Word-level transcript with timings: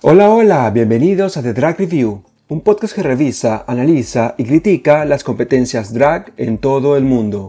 Hola, 0.00 0.30
hola, 0.30 0.70
bienvenidos 0.70 1.36
a 1.36 1.42
The 1.42 1.52
Drag 1.52 1.76
Review, 1.78 2.22
un 2.48 2.62
podcast 2.62 2.94
que 2.94 3.02
revisa, 3.02 3.64
analiza 3.66 4.34
y 4.38 4.44
critica 4.44 5.04
las 5.04 5.22
competencias 5.22 5.92
drag 5.92 6.32
en 6.38 6.56
todo 6.56 6.96
el 6.96 7.04
mundo. 7.04 7.48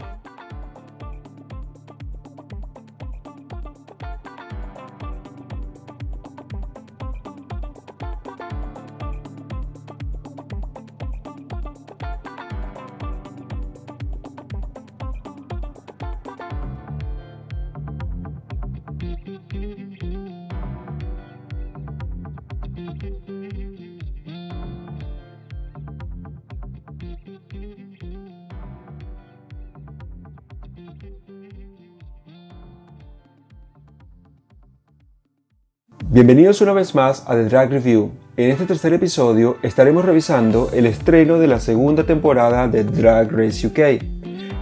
Bienvenidos 36.12 36.60
una 36.62 36.74
vez 36.74 36.96
más 36.96 37.24
a 37.28 37.36
The 37.36 37.44
Drag 37.44 37.70
Review. 37.70 38.10
En 38.36 38.50
este 38.50 38.66
tercer 38.66 38.94
episodio 38.94 39.58
estaremos 39.62 40.04
revisando 40.04 40.72
el 40.74 40.88
estreno 40.88 41.38
de 41.38 41.46
la 41.46 41.60
segunda 41.60 42.04
temporada 42.04 42.68
de 42.68 42.84
Drag 42.84 43.32
Race 43.32 43.68
UK. 43.68 44.04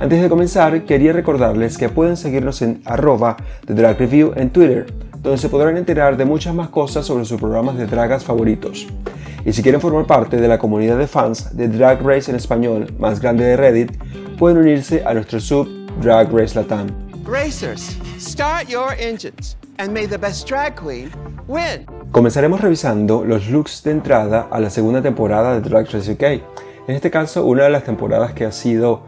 Antes 0.01 0.21
de 0.21 0.27
comenzar, 0.27 0.83
quería 0.83 1.13
recordarles 1.13 1.77
que 1.77 1.87
pueden 1.87 2.17
seguirnos 2.17 2.61
en 2.61 2.81
arroba 2.83 3.37
The 3.65 3.75
Drag 3.75 3.97
Review 3.97 4.33
en 4.35 4.49
Twitter, 4.49 4.87
donde 5.21 5.37
se 5.37 5.47
podrán 5.47 5.77
enterar 5.77 6.17
de 6.17 6.25
muchas 6.25 6.53
más 6.53 6.67
cosas 6.67 7.05
sobre 7.05 7.23
sus 7.23 7.39
programas 7.39 7.77
de 7.77 7.85
dragas 7.85 8.25
favoritos. 8.25 8.85
Y 9.45 9.53
si 9.53 9.63
quieren 9.63 9.79
formar 9.79 10.05
parte 10.05 10.35
de 10.35 10.49
la 10.49 10.59
comunidad 10.59 10.97
de 10.97 11.07
fans 11.07 11.55
de 11.55 11.69
Drag 11.69 12.01
Race 12.01 12.29
en 12.29 12.35
español 12.35 12.93
más 12.99 13.21
grande 13.21 13.45
de 13.45 13.55
Reddit, 13.55 13.93
pueden 14.37 14.57
unirse 14.57 15.01
a 15.05 15.13
nuestro 15.13 15.39
sub 15.39 15.69
Drag 16.01 16.29
Race 16.29 16.59
Latam. 16.59 16.87
Racers, 17.25 17.97
start 18.19 18.69
your 18.69 18.93
engines 18.99 19.57
and 19.77 19.91
may 19.91 20.07
the 20.07 20.17
best 20.17 20.47
drag 20.47 20.75
queen 20.75 21.11
win. 21.47 21.85
Comenzaremos 22.11 22.61
revisando 22.61 23.23
los 23.25 23.49
looks 23.49 23.83
de 23.83 23.91
entrada 23.91 24.47
a 24.51 24.59
la 24.59 24.69
segunda 24.69 25.01
temporada 25.01 25.53
de 25.53 25.61
Drag 25.61 25.85
Race 25.91 26.11
UK. 26.11 26.23
En 26.87 26.95
este 26.95 27.11
caso, 27.11 27.45
una 27.45 27.63
de 27.63 27.69
las 27.69 27.83
temporadas 27.83 28.33
que 28.33 28.45
ha 28.45 28.51
sido 28.51 29.03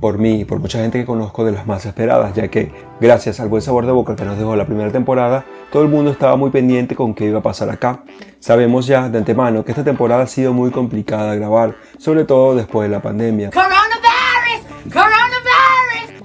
por 0.00 0.18
mí 0.18 0.40
y 0.40 0.44
por 0.44 0.60
mucha 0.60 0.78
gente 0.78 1.00
que 1.00 1.04
conozco 1.04 1.44
de 1.44 1.52
las 1.52 1.66
más 1.66 1.84
esperadas, 1.84 2.34
ya 2.34 2.48
que 2.48 2.72
gracias 3.00 3.40
al 3.40 3.48
buen 3.48 3.62
sabor 3.62 3.86
de 3.86 3.92
boca 3.92 4.14
que 4.14 4.24
nos 4.24 4.38
dejó 4.38 4.54
la 4.56 4.66
primera 4.66 4.92
temporada, 4.92 5.44
todo 5.72 5.82
el 5.82 5.88
mundo 5.88 6.10
estaba 6.10 6.36
muy 6.36 6.50
pendiente 6.50 6.94
con 6.94 7.14
qué 7.14 7.26
iba 7.26 7.40
a 7.40 7.42
pasar 7.42 7.70
acá. 7.70 8.04
Sabemos 8.38 8.86
ya 8.86 9.08
de 9.08 9.18
antemano 9.18 9.64
que 9.64 9.72
esta 9.72 9.84
temporada 9.84 10.22
ha 10.22 10.26
sido 10.26 10.52
muy 10.52 10.70
complicada 10.70 11.32
de 11.32 11.38
grabar, 11.38 11.74
sobre 11.98 12.24
todo 12.24 12.54
después 12.54 12.88
de 12.88 12.94
la 12.94 13.02
pandemia. 13.02 13.50
Coronavirus! 13.50 14.92
Coronavirus! 14.92 15.27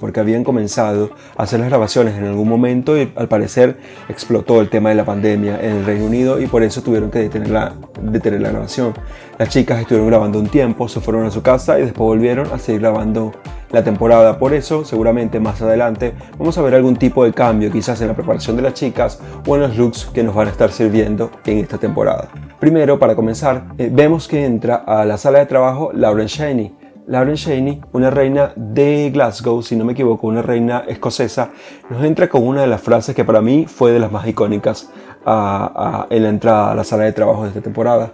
Porque 0.04 0.20
habían 0.20 0.44
comenzado 0.44 1.12
a 1.34 1.44
hacer 1.44 1.60
las 1.60 1.70
grabaciones 1.70 2.14
en 2.18 2.26
algún 2.26 2.46
momento 2.46 3.00
y 3.00 3.10
al 3.16 3.26
parecer 3.26 3.78
explotó 4.10 4.60
el 4.60 4.68
tema 4.68 4.90
de 4.90 4.96
la 4.96 5.06
pandemia 5.06 5.58
en 5.58 5.76
el 5.76 5.86
Reino 5.86 6.04
Unido 6.04 6.42
y 6.42 6.46
por 6.46 6.62
eso 6.62 6.82
tuvieron 6.82 7.10
que 7.10 7.20
detener 7.20 7.48
la, 7.48 7.72
detener 8.02 8.42
la 8.42 8.50
grabación. 8.50 8.92
Las 9.38 9.48
chicas 9.48 9.80
estuvieron 9.80 10.06
grabando 10.08 10.38
un 10.38 10.48
tiempo, 10.48 10.90
se 10.90 11.00
fueron 11.00 11.24
a 11.24 11.30
su 11.30 11.40
casa 11.40 11.78
y 11.78 11.84
después 11.84 12.06
volvieron 12.06 12.52
a 12.52 12.58
seguir 12.58 12.82
grabando 12.82 13.32
la 13.70 13.82
temporada. 13.82 14.38
Por 14.38 14.52
eso, 14.52 14.84
seguramente 14.84 15.40
más 15.40 15.62
adelante 15.62 16.12
vamos 16.38 16.58
a 16.58 16.60
ver 16.60 16.74
algún 16.74 16.96
tipo 16.96 17.24
de 17.24 17.32
cambio, 17.32 17.72
quizás 17.72 17.98
en 18.02 18.08
la 18.08 18.14
preparación 18.14 18.56
de 18.56 18.62
las 18.62 18.74
chicas 18.74 19.20
o 19.46 19.54
en 19.54 19.62
los 19.62 19.74
looks 19.78 20.10
que 20.12 20.22
nos 20.22 20.34
van 20.34 20.48
a 20.48 20.50
estar 20.50 20.70
sirviendo 20.70 21.30
en 21.46 21.60
esta 21.60 21.78
temporada. 21.78 22.28
Primero, 22.60 22.98
para 22.98 23.16
comenzar, 23.16 23.68
eh, 23.78 23.88
vemos 23.90 24.28
que 24.28 24.44
entra 24.44 24.74
a 24.86 25.06
la 25.06 25.16
sala 25.16 25.38
de 25.38 25.46
trabajo 25.46 25.92
Lauren 25.94 26.26
Shaney 26.26 26.83
Lauren 27.06 27.34
Shaney, 27.34 27.82
una 27.92 28.08
reina 28.08 28.54
de 28.56 29.10
Glasgow, 29.12 29.62
si 29.62 29.76
no 29.76 29.84
me 29.84 29.92
equivoco, 29.92 30.26
una 30.26 30.40
reina 30.40 30.84
escocesa, 30.88 31.50
nos 31.90 32.02
entra 32.02 32.30
con 32.30 32.46
una 32.46 32.62
de 32.62 32.66
las 32.66 32.80
frases 32.80 33.14
que 33.14 33.24
para 33.24 33.42
mí 33.42 33.66
fue 33.68 33.92
de 33.92 33.98
las 33.98 34.10
más 34.10 34.26
icónicas 34.26 34.90
en 35.26 36.22
la 36.22 36.28
entrada 36.30 36.72
a 36.72 36.74
la 36.74 36.82
sala 36.82 37.04
de 37.04 37.12
trabajo 37.12 37.42
de 37.42 37.48
esta 37.48 37.60
temporada. 37.60 38.12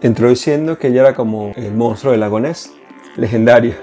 Entró 0.00 0.30
diciendo 0.30 0.78
que 0.78 0.88
ella 0.88 1.02
era 1.02 1.14
como 1.14 1.52
el 1.54 1.74
monstruo 1.74 2.12
del 2.12 2.20
lago 2.20 2.40
Ness, 2.40 2.72
legendaria. 3.16 3.76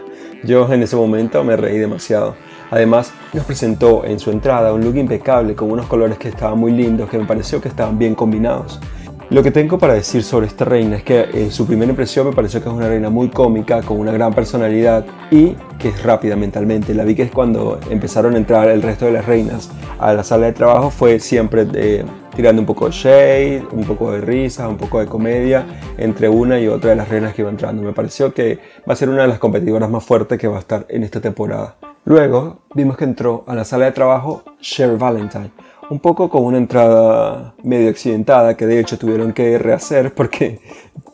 Yo 0.43 0.71
en 0.73 0.81
ese 0.81 0.95
momento 0.95 1.43
me 1.43 1.55
reí 1.55 1.77
demasiado. 1.77 2.35
Además, 2.71 3.13
nos 3.33 3.45
presentó 3.45 4.05
en 4.05 4.17
su 4.17 4.31
entrada 4.31 4.73
un 4.73 4.83
look 4.83 4.95
impecable 4.95 5.53
con 5.53 5.69
unos 5.69 5.85
colores 5.85 6.17
que 6.17 6.29
estaban 6.29 6.57
muy 6.57 6.71
lindos, 6.71 7.11
que 7.11 7.19
me 7.19 7.25
pareció 7.25 7.61
que 7.61 7.67
estaban 7.67 7.99
bien 7.99 8.15
combinados. 8.15 8.79
Lo 9.31 9.41
que 9.41 9.51
tengo 9.51 9.79
para 9.79 9.93
decir 9.93 10.23
sobre 10.23 10.47
esta 10.47 10.65
reina 10.65 10.97
es 10.97 11.03
que 11.03 11.21
en 11.21 11.51
su 11.51 11.65
primera 11.65 11.89
impresión 11.89 12.27
me 12.27 12.33
pareció 12.33 12.61
que 12.61 12.67
es 12.67 12.75
una 12.75 12.89
reina 12.89 13.09
muy 13.09 13.29
cómica, 13.29 13.81
con 13.81 13.97
una 13.97 14.11
gran 14.11 14.33
personalidad 14.33 15.05
y 15.31 15.55
que 15.79 15.87
es 15.87 16.03
rápida 16.03 16.35
mentalmente. 16.35 16.93
La 16.93 17.05
vi 17.05 17.15
que 17.15 17.23
es 17.23 17.31
cuando 17.31 17.79
empezaron 17.89 18.35
a 18.35 18.37
entrar 18.37 18.67
el 18.69 18.81
resto 18.81 19.05
de 19.05 19.13
las 19.13 19.25
reinas 19.25 19.71
a 19.99 20.11
la 20.11 20.25
sala 20.25 20.47
de 20.47 20.51
trabajo 20.51 20.89
fue 20.89 21.17
siempre 21.21 21.65
eh, 21.75 22.03
tirando 22.35 22.61
un 22.61 22.65
poco 22.65 22.87
de 22.87 22.91
shade, 22.91 23.63
un 23.71 23.85
poco 23.85 24.11
de 24.11 24.19
risa, 24.19 24.67
un 24.67 24.75
poco 24.75 24.99
de 24.99 25.05
comedia 25.05 25.65
entre 25.97 26.27
una 26.27 26.59
y 26.59 26.67
otra 26.67 26.89
de 26.89 26.97
las 26.97 27.07
reinas 27.07 27.33
que 27.33 27.41
iba 27.41 27.49
entrando. 27.49 27.83
Me 27.83 27.93
pareció 27.93 28.33
que 28.33 28.59
va 28.79 28.91
a 28.91 28.97
ser 28.97 29.07
una 29.07 29.21
de 29.21 29.29
las 29.29 29.39
competidoras 29.39 29.89
más 29.89 30.03
fuertes 30.03 30.37
que 30.37 30.49
va 30.49 30.57
a 30.57 30.59
estar 30.59 30.85
en 30.89 31.03
esta 31.03 31.21
temporada. 31.21 31.77
Luego 32.03 32.63
vimos 32.75 32.97
que 32.97 33.05
entró 33.05 33.45
a 33.47 33.55
la 33.55 33.63
sala 33.63 33.85
de 33.85 33.93
trabajo 33.93 34.43
Cher 34.59 34.97
Valentine 34.97 35.51
un 35.91 35.99
poco 35.99 36.29
con 36.29 36.45
una 36.45 36.57
entrada 36.57 37.53
medio 37.63 37.89
accidentada 37.89 38.55
que 38.55 38.65
de 38.65 38.79
hecho 38.79 38.97
tuvieron 38.97 39.33
que 39.33 39.57
rehacer 39.57 40.13
porque 40.15 40.61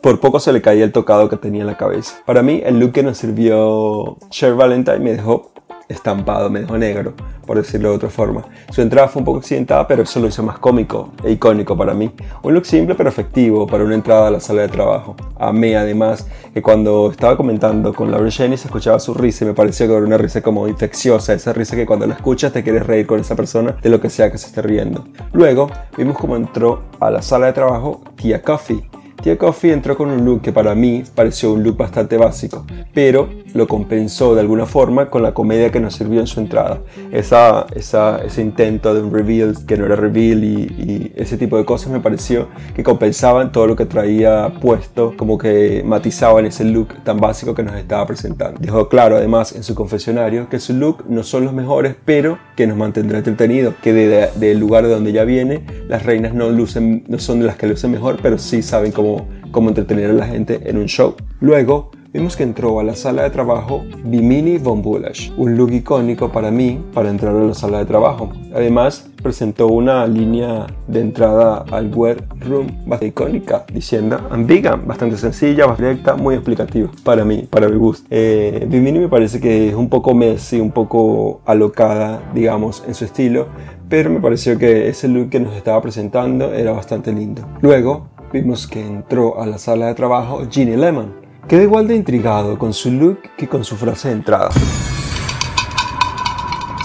por 0.00 0.20
poco 0.20 0.38
se 0.38 0.52
le 0.52 0.62
caía 0.62 0.84
el 0.84 0.92
tocado 0.92 1.28
que 1.28 1.36
tenía 1.36 1.62
en 1.62 1.66
la 1.66 1.76
cabeza. 1.76 2.18
Para 2.24 2.44
mí 2.44 2.62
el 2.64 2.78
look 2.78 2.92
que 2.92 3.02
nos 3.02 3.18
sirvió 3.18 4.16
Cher 4.30 4.54
Valentine 4.54 5.00
me 5.00 5.14
dejó 5.14 5.50
estampado, 5.88 6.50
me 6.50 6.60
negro, 6.78 7.14
por 7.46 7.56
decirlo 7.56 7.90
de 7.90 7.96
otra 7.96 8.10
forma. 8.10 8.44
Su 8.70 8.82
entrada 8.82 9.08
fue 9.08 9.20
un 9.20 9.24
poco 9.24 9.38
accidentada, 9.38 9.86
pero 9.86 10.02
eso 10.02 10.20
lo 10.20 10.28
hizo 10.28 10.42
más 10.42 10.58
cómico 10.58 11.12
e 11.24 11.32
icónico 11.32 11.76
para 11.76 11.94
mí. 11.94 12.10
Un 12.42 12.54
look 12.54 12.66
simple 12.66 12.94
pero 12.94 13.08
efectivo 13.08 13.66
para 13.66 13.84
una 13.84 13.94
entrada 13.94 14.28
a 14.28 14.30
la 14.30 14.40
sala 14.40 14.62
de 14.62 14.68
trabajo. 14.68 15.16
Amé 15.38 15.76
además 15.76 16.26
que 16.52 16.62
cuando 16.62 17.10
estaba 17.10 17.36
comentando 17.36 17.94
con 17.94 18.10
Laura 18.10 18.30
Jenny 18.30 18.56
se 18.56 18.68
escuchaba 18.68 18.98
su 19.00 19.14
risa 19.14 19.44
y 19.44 19.48
me 19.48 19.54
pareció 19.54 19.86
que 19.86 19.94
era 19.94 20.04
una 20.04 20.18
risa 20.18 20.42
como 20.42 20.68
infecciosa, 20.68 21.32
esa 21.32 21.52
risa 21.52 21.76
que 21.76 21.86
cuando 21.86 22.06
la 22.06 22.14
escuchas 22.14 22.52
te 22.52 22.62
quieres 22.62 22.86
reír 22.86 23.06
con 23.06 23.20
esa 23.20 23.34
persona 23.34 23.76
de 23.82 23.88
lo 23.88 24.00
que 24.00 24.10
sea 24.10 24.30
que 24.30 24.38
se 24.38 24.48
esté 24.48 24.62
riendo. 24.62 25.04
Luego 25.32 25.70
vimos 25.96 26.18
cómo 26.18 26.36
entró 26.36 26.82
a 27.00 27.10
la 27.10 27.22
sala 27.22 27.46
de 27.46 27.52
trabajo 27.52 28.02
Tia 28.16 28.42
Coffee 28.42 28.88
Tia 29.22 29.36
Coffee 29.36 29.72
entró 29.72 29.96
con 29.96 30.10
un 30.10 30.24
look 30.24 30.42
que 30.42 30.52
para 30.52 30.74
mí 30.76 31.02
pareció 31.14 31.52
un 31.52 31.64
look 31.64 31.76
bastante 31.76 32.16
básico, 32.16 32.64
pero 32.94 33.28
lo 33.52 33.66
compensó 33.66 34.34
de 34.34 34.40
alguna 34.40 34.64
forma 34.64 35.10
con 35.10 35.22
la 35.22 35.34
comedia 35.34 35.72
que 35.72 35.80
nos 35.80 35.94
sirvió 35.94 36.20
en 36.20 36.28
su 36.28 36.38
entrada. 36.38 36.80
Esa, 37.10 37.66
ese 37.74 38.42
intento 38.42 38.94
de 38.94 39.02
un 39.02 39.12
reveal 39.12 39.54
que 39.66 39.76
no 39.76 39.86
era 39.86 39.96
reveal 39.96 40.44
y, 40.44 41.12
ese 41.16 41.36
tipo 41.36 41.56
de 41.56 41.64
cosas 41.64 41.90
me 41.90 42.00
pareció 42.00 42.48
que 42.74 42.82
compensaban 42.84 43.50
todo 43.50 43.66
lo 43.66 43.74
que 43.74 43.86
traía 43.86 44.52
puesto, 44.60 45.14
como 45.16 45.36
que 45.36 45.82
matizaban 45.84 46.46
ese 46.46 46.64
look 46.64 47.02
tan 47.02 47.18
básico 47.18 47.54
que 47.54 47.62
nos 47.62 47.74
estaba 47.74 48.06
presentando. 48.06 48.60
Dejó 48.60 48.88
claro 48.88 49.16
además 49.16 49.52
en 49.52 49.64
su 49.64 49.74
confesionario 49.74 50.48
que 50.48 50.60
su 50.60 50.74
look 50.74 51.04
no 51.08 51.24
son 51.24 51.44
los 51.44 51.52
mejores, 51.52 51.96
pero 52.04 52.38
que 52.56 52.66
nos 52.66 52.76
mantendrá 52.76 53.18
entretenido, 53.18 53.74
que 53.82 53.92
del 53.92 54.60
lugar 54.60 54.84
de 54.84 54.90
donde 54.90 55.12
ya 55.12 55.24
viene, 55.24 55.64
las 55.88 56.04
reinas 56.04 56.34
no, 56.34 56.50
lucen, 56.50 57.04
no 57.08 57.18
son 57.18 57.40
de 57.40 57.46
las 57.46 57.56
que 57.56 57.66
lucen 57.66 57.90
mejor, 57.90 58.18
pero 58.22 58.38
sí 58.38 58.62
saben 58.62 58.92
cómo 58.92 59.07
cómo, 59.50 59.68
entretener 59.68 60.10
a 60.10 60.14
la 60.14 60.26
gente 60.26 60.60
en 60.64 60.78
un 60.78 60.86
show. 60.86 61.14
Luego, 61.40 61.90
vimos 62.12 62.36
que 62.36 62.42
entró 62.42 62.80
a 62.80 62.84
la 62.84 62.94
sala 62.94 63.22
de 63.22 63.30
trabajo 63.30 63.84
Bimini 64.04 64.58
von 64.58 64.82
Bullash, 64.82 65.30
un 65.36 65.56
look 65.56 65.72
icónico 65.72 66.30
para 66.30 66.50
mí 66.50 66.82
para 66.94 67.10
entrar 67.10 67.34
a 67.36 67.40
la 67.40 67.54
sala 67.54 67.78
de 67.78 67.84
trabajo. 67.84 68.30
Además, 68.54 69.10
presentó 69.22 69.66
una 69.66 70.06
línea 70.06 70.66
de 70.86 71.00
entrada 71.00 71.64
al 71.70 71.92
wear 71.94 72.16
room 72.40 72.68
bastante 72.86 73.06
icónica, 73.08 73.64
diciendo 73.72 74.18
I'm 74.30 74.46
vegan, 74.46 74.86
bastante 74.86 75.16
sencilla, 75.16 75.66
bastante 75.66 75.90
directa, 75.90 76.14
muy 76.14 76.34
explicativa 76.34 76.90
para 77.04 77.24
mí, 77.24 77.46
para 77.50 77.68
mi 77.68 77.76
gusto. 77.76 78.06
Eh, 78.10 78.66
Bimini 78.68 79.00
me 79.00 79.08
parece 79.08 79.40
que 79.40 79.68
es 79.68 79.74
un 79.74 79.88
poco 79.88 80.14
messy, 80.14 80.60
un 80.60 80.70
poco 80.70 81.40
alocada, 81.44 82.22
digamos, 82.34 82.84
en 82.86 82.94
su 82.94 83.04
estilo, 83.04 83.48
pero 83.88 84.10
me 84.10 84.20
pareció 84.20 84.58
que 84.58 84.88
ese 84.88 85.08
look 85.08 85.30
que 85.30 85.40
nos 85.40 85.54
estaba 85.56 85.80
presentando 85.82 86.52
era 86.52 86.72
bastante 86.72 87.12
lindo. 87.12 87.42
Luego, 87.60 88.08
vimos 88.32 88.66
que 88.66 88.84
entró 88.84 89.40
a 89.40 89.46
la 89.46 89.58
sala 89.58 89.86
de 89.86 89.94
trabajo 89.94 90.42
Ginny 90.50 90.76
Lemon. 90.76 91.14
Quedé 91.46 91.62
igual 91.64 91.88
de 91.88 91.96
intrigado 91.96 92.58
con 92.58 92.74
su 92.74 92.90
look 92.90 93.20
que 93.36 93.48
con 93.48 93.64
su 93.64 93.76
frase 93.76 94.08
de 94.08 94.14
entrada. 94.14 94.50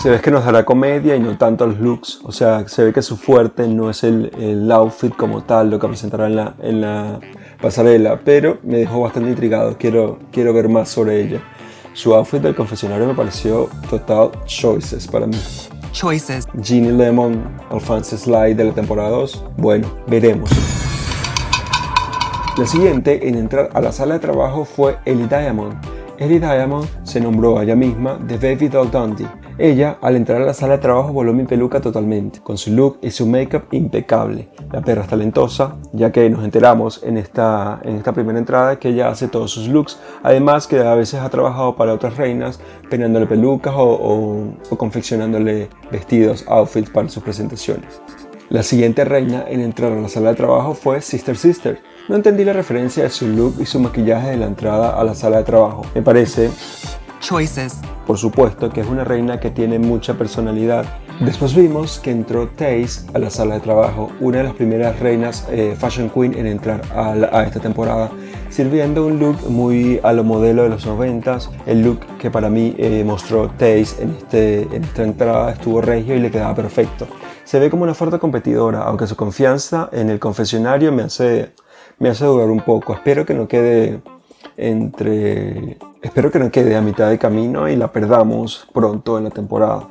Se 0.02 0.10
ve 0.10 0.20
que 0.20 0.32
nos 0.32 0.44
dará 0.46 0.66
comedia 0.66 1.16
y 1.16 1.20
no 1.20 1.38
tanto 1.38 1.66
los 1.66 1.80
looks. 1.80 2.20
O 2.24 2.32
sea, 2.32 2.68
se 2.68 2.84
ve 2.84 2.94
que 2.94 3.02
su 3.02 3.18
fuerte 3.18 3.68
no 3.68 3.90
es 3.90 4.04
el, 4.04 4.32
el 4.38 4.72
outfit 4.72 5.16
como 5.16 5.44
tal, 5.44 5.70
lo 5.70 5.80
que 5.80 5.88
presentará 5.88 6.28
en 6.28 6.36
la, 6.36 6.56
en 6.62 6.82
la 6.82 7.20
pasarela, 7.62 8.20
pero 8.24 8.58
me 8.64 8.80
dejó 8.80 9.02
bastante 9.02 9.30
intrigado. 9.30 9.78
Quiero, 9.78 10.20
quiero 10.32 10.54
ver 10.54 10.68
más 10.68 10.90
sobre 10.90 11.22
ella. 11.22 11.42
Su 11.94 12.14
outfit 12.14 12.42
del 12.42 12.56
confesionario 12.56 13.08
me 13.08 13.14
pareció 13.14 13.70
total 13.90 14.32
choices 14.46 15.08
para 15.08 15.28
mí. 15.28 15.38
Choices. 15.94 16.48
Ginny 16.62 16.92
Lemon, 16.92 17.42
Alphonse 17.70 18.18
Slide 18.18 18.56
de 18.56 18.66
la 18.66 18.74
temporada 18.74 19.10
2. 19.10 19.46
Bueno, 19.58 19.88
veremos. 20.08 20.50
La 22.56 22.68
siguiente 22.68 23.28
en 23.28 23.34
entrar 23.34 23.72
a 23.74 23.82
la 23.82 23.92
sala 23.92 24.14
de 24.14 24.20
trabajo 24.20 24.64
fue 24.64 24.98
Ellie 25.06 25.26
Diamond. 25.26 25.74
Ellie 26.20 26.40
Diamond 26.40 26.88
se 27.02 27.20
nombró 27.20 27.58
a 27.58 27.64
ella 27.64 27.76
misma 27.76 28.20
The 28.28 28.38
Baby 28.38 28.68
Doll 28.68 28.92
Dundee. 28.92 29.28
Ella, 29.58 29.98
al 30.02 30.16
entrar 30.16 30.40
a 30.40 30.46
la 30.46 30.54
sala 30.54 30.74
de 30.74 30.84
trabajo, 30.84 31.12
voló 31.12 31.34
mi 31.34 31.46
peluca 31.46 31.82
totalmente, 31.82 32.42
con 32.42 32.60
su 32.60 32.72
look 32.72 33.00
y 33.02 33.10
su 33.10 33.26
make-up 33.26 33.64
impecable. 33.72 34.50
La 34.72 34.82
perra 34.82 35.02
es 35.02 35.08
talentosa, 35.08 35.78
ya 35.94 36.12
que 36.12 36.30
nos 36.30 36.44
enteramos 36.44 37.02
en 37.04 37.18
esta, 37.18 37.80
en 37.84 37.96
esta 37.96 38.14
primera 38.14 38.38
entrada 38.38 38.78
que 38.78 38.90
ella 38.90 39.10
hace 39.10 39.28
todos 39.28 39.50
sus 39.50 39.68
looks, 39.68 40.00
además 40.22 40.68
que 40.68 40.80
a 40.80 40.94
veces 40.94 41.22
ha 41.22 41.30
trabajado 41.32 41.76
para 41.76 41.94
otras 41.94 42.18
reinas, 42.18 42.60
peinándole 42.88 43.26
pelucas 43.26 43.74
o, 43.76 43.84
o, 43.84 44.48
o 44.70 44.78
confeccionándole 44.78 45.70
vestidos, 45.92 46.46
outfits 46.48 46.92
para 46.92 47.10
sus 47.10 47.24
presentaciones. 47.24 48.00
La 48.50 48.62
siguiente 48.62 49.04
reina 49.06 49.44
en 49.48 49.62
entrar 49.62 49.92
a 49.92 50.00
la 50.00 50.10
sala 50.10 50.30
de 50.30 50.36
trabajo 50.36 50.76
fue 50.76 51.02
Sister 51.02 51.36
Sister. 51.36 51.82
No 52.10 52.16
entendí 52.16 52.44
la 52.44 52.54
referencia 52.54 53.04
de 53.04 53.10
su 53.10 53.28
look 53.28 53.56
y 53.60 53.66
su 53.66 53.80
maquillaje 53.80 54.32
de 54.32 54.38
la 54.38 54.46
entrada 54.48 55.00
a 55.00 55.04
la 55.04 55.16
sala 55.16 55.38
de 55.38 55.44
trabajo. 55.44 55.86
Me 55.96 56.02
parece, 56.02 56.50
Choices. 57.22 57.80
por 58.06 58.18
supuesto, 58.18 58.70
que 58.70 58.82
es 58.82 58.88
una 58.88 59.04
reina 59.06 59.40
que 59.40 59.50
tiene 59.50 59.80
mucha 59.80 60.14
personalidad. 60.16 60.86
Después 61.22 61.56
vimos 61.56 62.00
que 62.00 62.12
entró 62.12 62.48
Taze 62.50 63.06
a 63.14 63.20
la 63.20 63.30
sala 63.30 63.56
de 63.56 63.62
trabajo, 63.62 64.12
una 64.20 64.40
de 64.40 64.44
las 64.46 64.54
primeras 64.54 65.00
reinas 65.00 65.48
eh, 65.50 65.76
Fashion 65.80 66.10
Queen 66.10 66.34
en 66.36 66.48
entrar 66.48 66.82
a, 66.94 67.16
la- 67.16 67.30
a 67.32 67.44
esta 67.44 67.60
temporada, 67.62 68.10
sirviendo 68.50 69.06
un 69.06 69.20
look 69.20 69.38
muy 69.50 70.00
a 70.04 70.12
lo 70.12 70.24
modelo 70.26 70.64
de 70.64 70.70
los 70.70 70.86
90 70.86 71.38
El 71.68 71.84
look 71.84 72.00
que 72.20 72.30
para 72.32 72.50
mí 72.50 72.76
eh, 72.78 73.04
mostró 73.06 73.48
Taze 73.52 74.02
en, 74.04 74.10
este, 74.18 74.64
en 74.64 74.84
esta 74.84 75.04
entrada 75.04 75.52
estuvo 75.52 75.82
regio 75.82 76.16
y 76.16 76.20
le 76.20 76.32
quedaba 76.32 76.54
perfecto. 76.56 77.08
Se 77.46 77.60
ve 77.60 77.70
como 77.70 77.84
una 77.84 77.94
fuerte 77.94 78.20
competidora, 78.20 78.82
aunque 78.84 79.06
su 79.08 79.16
confianza 79.16 79.88
en 79.94 80.10
el 80.10 80.20
confesionario 80.20 80.92
me 80.92 81.04
hace, 81.04 81.52
me 82.00 82.10
hace 82.10 82.26
dudar 82.26 82.50
un 82.50 82.62
poco. 82.62 82.94
Espero 82.94 83.26
que 83.26 83.34
no 83.34 83.48
quede 83.48 84.02
entre... 84.58 85.78
Espero 86.02 86.32
que 86.32 86.40
no 86.40 86.52
quede 86.52 86.76
a 86.76 86.82
mitad 86.82 87.10
de 87.10 87.18
camino 87.18 87.70
y 87.70 87.76
la 87.76 87.92
perdamos 87.92 88.68
pronto 88.74 89.18
en 89.18 89.24
la 89.24 89.30
temporada. 89.30 89.88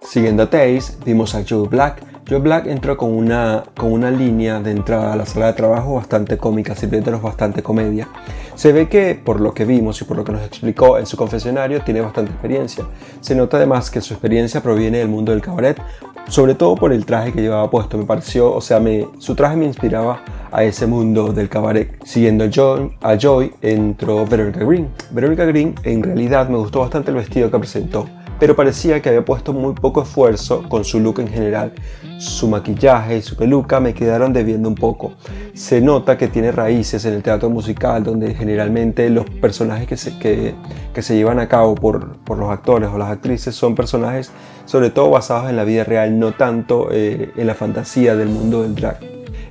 Siguiendo 0.00 0.42
a 0.42 0.50
Taze, 0.50 0.98
vimos 1.04 1.34
a 1.34 1.42
Joe 1.48 1.66
Black. 1.66 2.02
Joe 2.28 2.38
Black 2.38 2.66
entró 2.66 2.96
con 2.96 3.10
una, 3.10 3.64
con 3.76 3.90
una 3.90 4.10
línea 4.10 4.60
de 4.60 4.70
entrada 4.70 5.14
a 5.14 5.16
la 5.16 5.24
sala 5.24 5.46
de 5.46 5.52
trabajo 5.54 5.94
bastante 5.94 6.36
cómica, 6.36 6.74
sirviéndonos 6.74 7.22
bastante 7.22 7.62
comedia. 7.62 8.08
Se 8.54 8.72
ve 8.72 8.88
que, 8.88 9.14
por 9.14 9.40
lo 9.40 9.52
que 9.52 9.64
vimos 9.64 10.00
y 10.00 10.04
por 10.04 10.16
lo 10.16 10.24
que 10.24 10.32
nos 10.32 10.42
explicó 10.42 10.98
en 10.98 11.06
su 11.06 11.16
confesionario, 11.16 11.82
tiene 11.82 12.00
bastante 12.00 12.30
experiencia. 12.30 12.84
Se 13.20 13.34
nota 13.34 13.56
además 13.56 13.90
que 13.90 14.00
su 14.00 14.14
experiencia 14.14 14.62
proviene 14.62 14.98
del 14.98 15.08
mundo 15.08 15.32
del 15.32 15.42
cabaret, 15.42 15.80
sobre 16.28 16.54
todo 16.54 16.76
por 16.76 16.92
el 16.92 17.04
traje 17.04 17.32
que 17.32 17.42
llevaba 17.42 17.68
puesto. 17.70 17.98
Me 17.98 18.04
pareció, 18.04 18.52
o 18.52 18.60
sea, 18.60 18.78
me, 18.78 19.08
su 19.18 19.34
traje 19.34 19.56
me 19.56 19.66
inspiraba 19.66 20.22
a 20.52 20.62
ese 20.62 20.86
mundo 20.86 21.32
del 21.32 21.48
cabaret. 21.48 21.96
Siguiendo 22.04 22.44
a 22.44 23.10
a 23.10 23.18
Joy 23.18 23.52
entró 23.60 24.24
Veronica 24.24 24.64
Green. 24.64 24.88
Veronica 25.10 25.44
Green, 25.44 25.74
en 25.82 26.02
realidad, 26.02 26.48
me 26.48 26.56
gustó 26.56 26.80
bastante 26.80 27.10
el 27.10 27.16
vestido 27.16 27.50
que 27.50 27.58
presentó 27.58 28.06
pero 28.44 28.56
parecía 28.56 29.00
que 29.00 29.08
había 29.08 29.24
puesto 29.24 29.54
muy 29.54 29.72
poco 29.72 30.02
esfuerzo 30.02 30.64
con 30.68 30.84
su 30.84 31.00
look 31.00 31.18
en 31.18 31.28
general. 31.28 31.72
Su 32.18 32.46
maquillaje 32.46 33.16
y 33.16 33.22
su 33.22 33.36
peluca 33.36 33.80
me 33.80 33.94
quedaron 33.94 34.34
debiendo 34.34 34.68
un 34.68 34.74
poco. 34.74 35.14
Se 35.54 35.80
nota 35.80 36.18
que 36.18 36.28
tiene 36.28 36.52
raíces 36.52 37.06
en 37.06 37.14
el 37.14 37.22
teatro 37.22 37.48
musical, 37.48 38.04
donde 38.04 38.34
generalmente 38.34 39.08
los 39.08 39.24
personajes 39.30 39.88
que 39.88 39.96
se, 39.96 40.18
que, 40.18 40.54
se 41.00 41.16
llevan 41.16 41.38
a 41.38 41.48
cabo 41.48 41.74
por, 41.74 42.18
por, 42.18 42.36
los 42.36 42.50
actores 42.50 42.90
o 42.92 42.98
las 42.98 43.08
actrices 43.08 43.54
son 43.54 43.74
personajes 43.74 44.30
sobre 44.66 44.90
todo 44.90 45.08
basados 45.08 45.48
en 45.48 45.56
la 45.56 45.64
vida 45.64 45.84
real, 45.84 46.18
no 46.18 46.32
tanto 46.32 46.88
eh, 46.92 47.32
en 47.34 47.46
la 47.46 47.54
fantasía 47.54 48.14
del 48.14 48.28
mundo 48.28 48.60
del 48.60 48.74
drag. 48.74 48.98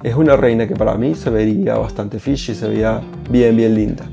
Es 0.04 0.14
una 0.14 0.36
reina 0.36 0.68
que 0.68 0.76
para 0.76 0.94
mí 0.98 1.16
se 1.16 1.32
vería 1.32 1.80
bastante 1.80 2.20
fishy, 2.20 2.54
se 2.54 2.68
veía 2.68 3.02
bien, 3.28 3.58
bien 3.58 3.74
linda. 3.74 4.06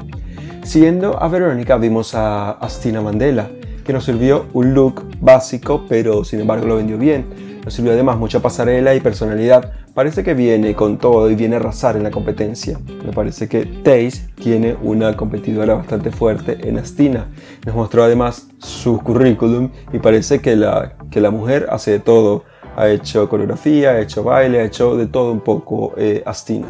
Siguiendo 0.62 1.22
a 1.22 1.28
Verónica 1.28 1.76
vimos 1.76 2.14
a 2.14 2.52
Astina 2.52 3.02
Mandela, 3.02 3.50
que 3.84 3.92
nos 3.92 4.04
sirvió 4.04 4.46
un 4.52 4.74
look 4.74 5.04
básico, 5.20 5.84
pero 5.88 6.24
sin 6.24 6.40
embargo 6.40 6.66
lo 6.66 6.76
vendió 6.76 6.98
bien. 6.98 7.50
Nos 7.64 7.74
sirvió 7.74 7.92
además 7.92 8.18
mucha 8.18 8.40
pasarela 8.40 8.94
y 8.94 9.00
personalidad. 9.00 9.72
Parece 9.92 10.24
que 10.24 10.34
viene 10.34 10.74
con 10.74 10.98
todo 10.98 11.30
y 11.30 11.34
viene 11.34 11.56
a 11.56 11.58
arrasar 11.58 11.96
en 11.96 12.04
la 12.04 12.10
competencia. 12.10 12.78
Me 13.04 13.12
parece 13.12 13.48
que 13.48 13.66
Taze 13.66 14.28
tiene 14.34 14.76
una 14.82 15.16
competidora 15.16 15.74
bastante 15.74 16.10
fuerte 16.10 16.56
en 16.66 16.78
Astina. 16.78 17.26
Nos 17.66 17.74
mostró 17.74 18.04
además 18.04 18.48
su 18.58 18.98
currículum 18.98 19.70
y 19.92 19.98
parece 19.98 20.40
que 20.40 20.56
la, 20.56 20.94
que 21.10 21.20
la 21.20 21.30
mujer 21.30 21.66
hace 21.70 21.92
de 21.92 21.98
todo. 21.98 22.44
Ha 22.76 22.88
hecho 22.88 23.28
coreografía, 23.28 23.90
ha 23.90 24.00
hecho 24.00 24.22
baile, 24.22 24.60
ha 24.60 24.64
hecho 24.64 24.96
de 24.96 25.06
todo 25.06 25.32
un 25.32 25.40
poco 25.40 25.92
eh, 25.98 26.22
Astina. 26.24 26.68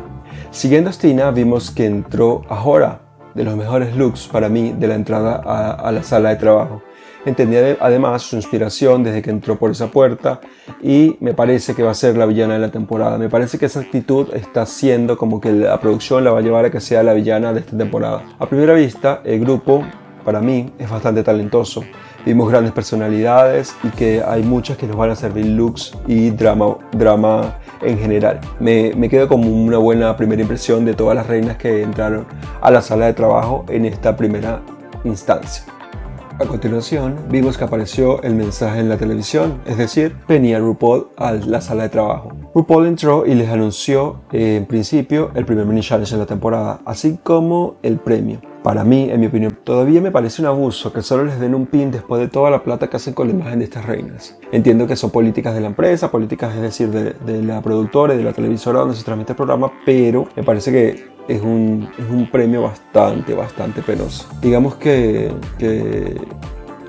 Siguiendo 0.50 0.90
Astina 0.90 1.30
vimos 1.30 1.70
que 1.70 1.86
entró 1.86 2.42
Ahora, 2.48 3.02
de 3.34 3.44
los 3.44 3.54
mejores 3.56 3.94
looks 3.94 4.26
para 4.26 4.48
mí 4.48 4.74
de 4.76 4.88
la 4.88 4.94
entrada 4.96 5.40
a, 5.44 5.72
a 5.72 5.92
la 5.92 6.02
sala 6.02 6.30
de 6.30 6.36
trabajo. 6.36 6.82
Entendí 7.26 7.56
además 7.80 8.22
su 8.22 8.36
inspiración 8.36 9.04
desde 9.04 9.20
que 9.20 9.30
entró 9.30 9.58
por 9.58 9.70
esa 9.70 9.88
puerta 9.88 10.40
y 10.82 11.16
me 11.20 11.34
parece 11.34 11.74
que 11.74 11.82
va 11.82 11.90
a 11.90 11.94
ser 11.94 12.16
la 12.16 12.24
villana 12.24 12.54
de 12.54 12.60
la 12.60 12.70
temporada. 12.70 13.18
Me 13.18 13.28
parece 13.28 13.58
que 13.58 13.66
esa 13.66 13.80
actitud 13.80 14.28
está 14.34 14.62
haciendo 14.62 15.18
como 15.18 15.40
que 15.40 15.52
la 15.52 15.78
producción 15.80 16.24
la 16.24 16.30
va 16.30 16.38
a 16.38 16.42
llevar 16.42 16.64
a 16.64 16.70
que 16.70 16.80
sea 16.80 17.02
la 17.02 17.12
villana 17.12 17.52
de 17.52 17.60
esta 17.60 17.76
temporada. 17.76 18.22
A 18.38 18.46
primera 18.46 18.72
vista, 18.72 19.20
el 19.24 19.40
grupo 19.40 19.84
para 20.24 20.40
mí 20.40 20.72
es 20.78 20.88
bastante 20.88 21.22
talentoso. 21.22 21.84
Vimos 22.24 22.50
grandes 22.50 22.72
personalidades 22.72 23.74
y 23.82 23.88
que 23.88 24.22
hay 24.26 24.42
muchas 24.42 24.76
que 24.76 24.86
nos 24.86 24.96
van 24.96 25.10
a 25.10 25.16
servir 25.16 25.46
looks 25.46 25.92
y 26.06 26.30
drama, 26.30 26.76
drama 26.92 27.58
en 27.82 27.98
general. 27.98 28.40
Me, 28.60 28.92
me 28.94 29.08
quedo 29.08 29.28
como 29.28 29.50
una 29.50 29.78
buena 29.78 30.16
primera 30.16 30.40
impresión 30.40 30.84
de 30.84 30.94
todas 30.94 31.16
las 31.16 31.26
reinas 31.26 31.56
que 31.56 31.82
entraron 31.82 32.26
a 32.60 32.70
la 32.70 32.82
sala 32.82 33.06
de 33.06 33.14
trabajo 33.14 33.64
en 33.68 33.86
esta 33.86 34.16
primera 34.16 34.60
instancia. 35.04 35.64
A 36.40 36.46
continuación, 36.46 37.16
vimos 37.28 37.58
que 37.58 37.64
apareció 37.64 38.22
el 38.22 38.34
mensaje 38.34 38.80
en 38.80 38.88
la 38.88 38.96
televisión, 38.96 39.60
es 39.66 39.76
decir, 39.76 40.16
venía 40.26 40.58
RuPaul 40.58 41.08
a 41.18 41.32
la 41.32 41.60
sala 41.60 41.82
de 41.82 41.90
trabajo. 41.90 42.32
RuPaul 42.54 42.86
entró 42.86 43.26
y 43.26 43.34
les 43.34 43.50
anunció 43.50 44.22
eh, 44.32 44.56
en 44.56 44.64
principio 44.64 45.32
el 45.34 45.44
primer 45.44 45.66
mini 45.66 45.82
challenge 45.82 46.14
de 46.14 46.18
la 46.18 46.24
temporada, 46.24 46.80
así 46.86 47.18
como 47.22 47.76
el 47.82 47.98
premio. 47.98 48.40
Para 48.62 48.84
mí, 48.84 49.08
en 49.10 49.20
mi 49.20 49.26
opinión, 49.26 49.58
todavía 49.64 50.00
me 50.00 50.10
parece 50.10 50.42
un 50.42 50.48
abuso 50.48 50.92
que 50.92 51.00
solo 51.00 51.24
les 51.24 51.40
den 51.40 51.54
un 51.54 51.66
pin 51.66 51.90
después 51.90 52.20
de 52.20 52.28
toda 52.28 52.50
la 52.50 52.62
plata 52.62 52.90
que 52.90 52.96
hacen 52.96 53.14
con 53.14 53.28
la 53.28 53.32
imagen 53.32 53.58
de 53.58 53.64
estas 53.64 53.86
reinas. 53.86 54.36
Entiendo 54.52 54.86
que 54.86 54.96
son 54.96 55.10
políticas 55.10 55.54
de 55.54 55.62
la 55.62 55.68
empresa, 55.68 56.10
políticas 56.10 56.54
es 56.54 56.60
decir, 56.60 56.90
de, 56.90 57.14
de 57.24 57.42
la 57.42 57.62
productora 57.62 58.14
de 58.14 58.22
la 58.22 58.34
televisora 58.34 58.80
donde 58.80 58.96
se 58.96 59.04
transmite 59.04 59.32
el 59.32 59.36
programa, 59.36 59.72
pero 59.86 60.28
me 60.36 60.42
parece 60.42 60.70
que 60.72 61.10
es 61.28 61.40
un, 61.40 61.88
premio 62.30 62.62
bastante, 62.62 63.34
bastante 63.34 63.82
penoso. 63.82 64.28
Digamos 64.42 64.74
que, 64.74 65.32
que 65.58 66.20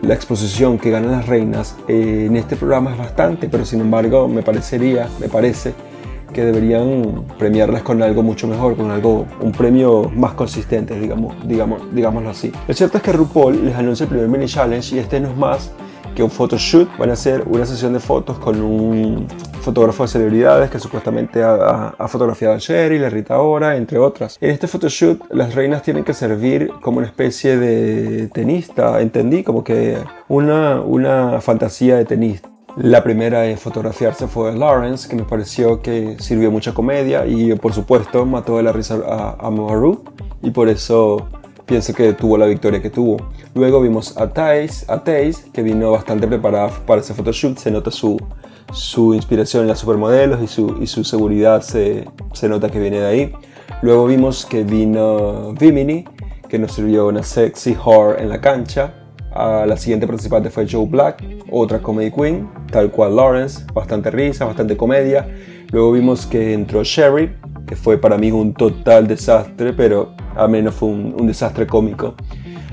la 0.01 0.13
exposición 0.13 0.79
que 0.79 0.89
ganan 0.89 1.11
las 1.11 1.27
reinas 1.27 1.77
eh, 1.87 2.25
en 2.27 2.35
este 2.35 2.55
programa 2.55 2.91
es 2.91 2.97
bastante, 2.97 3.47
pero 3.47 3.65
sin 3.65 3.81
embargo 3.81 4.27
me 4.27 4.41
parecería, 4.41 5.07
me 5.19 5.29
parece 5.29 5.73
que 6.33 6.45
deberían 6.45 7.25
premiarlas 7.38 7.83
con 7.83 8.01
algo 8.01 8.23
mucho 8.23 8.47
mejor, 8.47 8.75
con 8.75 8.91
algo, 8.91 9.25
un 9.41 9.51
premio 9.51 10.09
más 10.15 10.33
consistente, 10.33 11.00
digamos, 11.00 11.35
digamos, 11.47 11.81
digámoslo 11.93 12.29
así. 12.29 12.51
Lo 12.67 12.73
cierto 12.73 12.97
es 12.97 13.03
que 13.03 13.11
RuPaul 13.11 13.65
les 13.65 13.75
anuncia 13.75 14.03
el 14.03 14.09
primer 14.09 14.27
mini 14.27 14.45
challenge 14.45 14.95
y 14.95 15.00
este 15.00 15.19
no 15.19 15.29
es 15.29 15.38
más 15.38 15.71
que 16.15 16.23
un 16.23 16.29
photoshoot. 16.29 16.97
Van 16.97 17.09
a 17.09 17.13
hacer 17.13 17.43
una 17.47 17.65
sesión 17.65 17.93
de 17.93 18.00
fotos 18.00 18.38
con 18.39 18.61
un 18.61 19.27
fotógrafo 19.61 20.03
de 20.03 20.09
celebridades 20.09 20.69
que 20.69 20.79
supuestamente 20.79 21.43
ha, 21.43 21.93
ha 21.97 22.07
fotografiado 22.07 22.55
a 22.55 22.57
Cheryl, 22.57 23.03
a 23.03 23.09
Rita 23.09 23.39
Ora, 23.39 23.77
entre 23.77 23.97
otras. 23.97 24.38
En 24.41 24.50
este 24.50 24.67
photoshoot 24.67 25.21
las 25.31 25.55
reinas 25.55 25.83
tienen 25.83 26.03
que 26.03 26.13
servir 26.13 26.71
como 26.81 26.97
una 26.97 27.07
especie 27.07 27.57
de 27.57 28.27
tenista, 28.27 29.00
entendí, 29.01 29.43
como 29.43 29.63
que 29.63 29.97
una, 30.27 30.81
una 30.81 31.41
fantasía 31.41 31.97
de 31.97 32.05
tenista. 32.05 32.50
La 32.77 33.03
primera 33.03 33.45
en 33.47 33.57
fotografiarse 33.57 34.27
fue 34.27 34.55
Lawrence, 34.55 35.09
que 35.09 35.15
me 35.15 35.23
pareció 35.23 35.81
que 35.81 36.15
sirvió 36.19 36.51
mucha 36.51 36.73
comedia 36.73 37.25
y 37.25 37.53
por 37.55 37.73
supuesto 37.73 38.25
mató 38.25 38.57
de 38.57 38.63
la 38.63 38.71
risa 38.71 38.99
a, 39.05 39.37
a 39.39 39.51
y 40.41 40.51
por 40.51 40.69
eso 40.69 41.27
pienso 41.65 41.93
que 41.93 42.13
tuvo 42.13 42.37
la 42.37 42.45
victoria 42.45 42.81
que 42.81 42.89
tuvo. 42.89 43.17
Luego 43.53 43.81
vimos 43.81 44.17
a 44.17 44.29
Taze, 44.29 44.85
a 44.87 45.03
Taze 45.03 45.51
que 45.51 45.63
vino 45.63 45.91
bastante 45.91 46.27
preparada 46.27 46.69
para 46.85 47.01
ese 47.01 47.13
photoshoot, 47.13 47.57
se 47.57 47.71
nota 47.71 47.91
su, 47.91 48.17
su 48.71 49.13
inspiración 49.13 49.63
en 49.63 49.67
las 49.67 49.79
supermodelos 49.79 50.41
y 50.41 50.47
su, 50.47 50.77
y 50.81 50.87
su 50.87 51.03
seguridad 51.03 51.61
se, 51.61 52.07
se 52.33 52.47
nota 52.47 52.69
que 52.69 52.79
viene 52.79 52.99
de 52.99 53.07
ahí. 53.07 53.33
Luego 53.81 54.05
vimos 54.05 54.45
que 54.45 54.63
vino 54.63 55.53
Vimini, 55.53 56.05
que 56.47 56.57
nos 56.57 56.73
sirvió 56.73 57.07
una 57.07 57.23
sexy 57.23 57.75
whore 57.75 58.21
en 58.21 58.29
la 58.29 58.39
cancha. 58.39 58.93
La 59.33 59.77
siguiente 59.77 60.05
participante 60.07 60.50
fue 60.50 60.67
Joe 60.69 60.85
Black, 60.85 61.23
otra 61.50 61.79
comedy 61.79 62.11
queen, 62.11 62.50
tal 62.69 62.91
cual 62.91 63.15
Lawrence, 63.15 63.63
bastante 63.73 64.11
risa, 64.11 64.45
bastante 64.45 64.75
comedia. 64.75 65.25
Luego 65.71 65.93
vimos 65.93 66.25
que 66.25 66.53
entró 66.53 66.83
Sherry, 66.83 67.31
que 67.65 67.77
fue 67.77 67.97
para 67.97 68.17
mí 68.17 68.29
un 68.29 68.53
total 68.53 69.07
desastre, 69.07 69.71
pero 69.71 70.13
al 70.35 70.50
menos 70.50 70.75
fue 70.75 70.89
un, 70.89 71.27
desastre 71.27 71.65
cómico. 71.65 72.15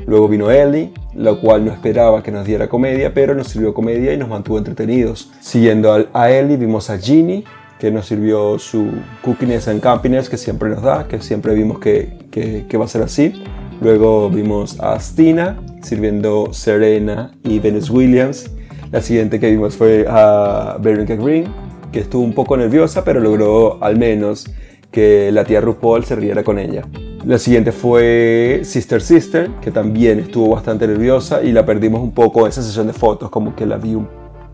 Luego 0.06 0.26
vino 0.26 0.50
Ellie, 0.50 0.92
la 1.14 1.34
cual 1.34 1.64
no 1.64 1.70
esperaba 1.70 2.22
que 2.24 2.32
nos 2.32 2.44
diera 2.44 2.68
comedia, 2.68 3.14
pero 3.14 3.34
nos 3.34 3.48
sirvió 3.48 3.72
comedia 3.72 4.12
y 4.12 4.16
nos 4.16 4.28
mantuvo 4.28 4.58
entretenidos. 4.58 5.30
Siguiendo 5.40 6.08
a 6.12 6.30
Ellie 6.30 6.56
vimos 6.56 6.90
a 6.90 6.98
Ginny, 6.98 7.44
que 7.78 7.92
nos 7.92 8.06
sirvió 8.06 8.58
su 8.58 8.88
cookiness 9.22 9.68
and 9.68 9.80
campiness 9.80 10.28
que 10.28 10.36
siempre 10.36 10.70
nos 10.70 10.82
da, 10.82 11.06
que 11.06 11.20
siempre 11.20 11.54
vimos 11.54 11.78
que, 11.78 12.26
que 12.32 12.76
va 12.76 12.86
a 12.86 12.88
ser 12.88 13.02
así. 13.02 13.44
Luego 13.80 14.28
vimos 14.28 14.80
a 14.80 14.98
Stina 14.98 15.56
sirviendo 15.82 16.52
Serena 16.52 17.32
y 17.44 17.60
Venus 17.60 17.90
Williams. 17.90 18.50
La 18.90 19.00
siguiente 19.00 19.38
que 19.38 19.50
vimos 19.50 19.76
fue 19.76 20.04
a 20.08 20.78
Veronica 20.80 21.14
Green, 21.14 21.46
que 21.92 22.00
estuvo 22.00 22.22
un 22.22 22.32
poco 22.32 22.56
nerviosa, 22.56 23.04
pero 23.04 23.20
logró 23.20 23.82
al 23.82 23.96
menos 23.96 24.50
que 24.90 25.30
la 25.30 25.44
tía 25.44 25.60
RuPaul 25.60 26.04
se 26.04 26.16
riera 26.16 26.42
con 26.42 26.58
ella. 26.58 26.82
La 27.24 27.38
siguiente 27.38 27.72
fue 27.72 28.62
Sister 28.64 29.00
Sister, 29.00 29.50
que 29.60 29.70
también 29.70 30.18
estuvo 30.18 30.54
bastante 30.54 30.86
nerviosa 30.88 31.42
y 31.42 31.52
la 31.52 31.64
perdimos 31.64 32.00
un 32.00 32.12
poco 32.12 32.42
en 32.42 32.48
esa 32.48 32.62
sesión 32.62 32.86
de 32.86 32.92
fotos, 32.92 33.30
como 33.30 33.54
que 33.54 33.66
la 33.66 33.76
vi 33.76 33.96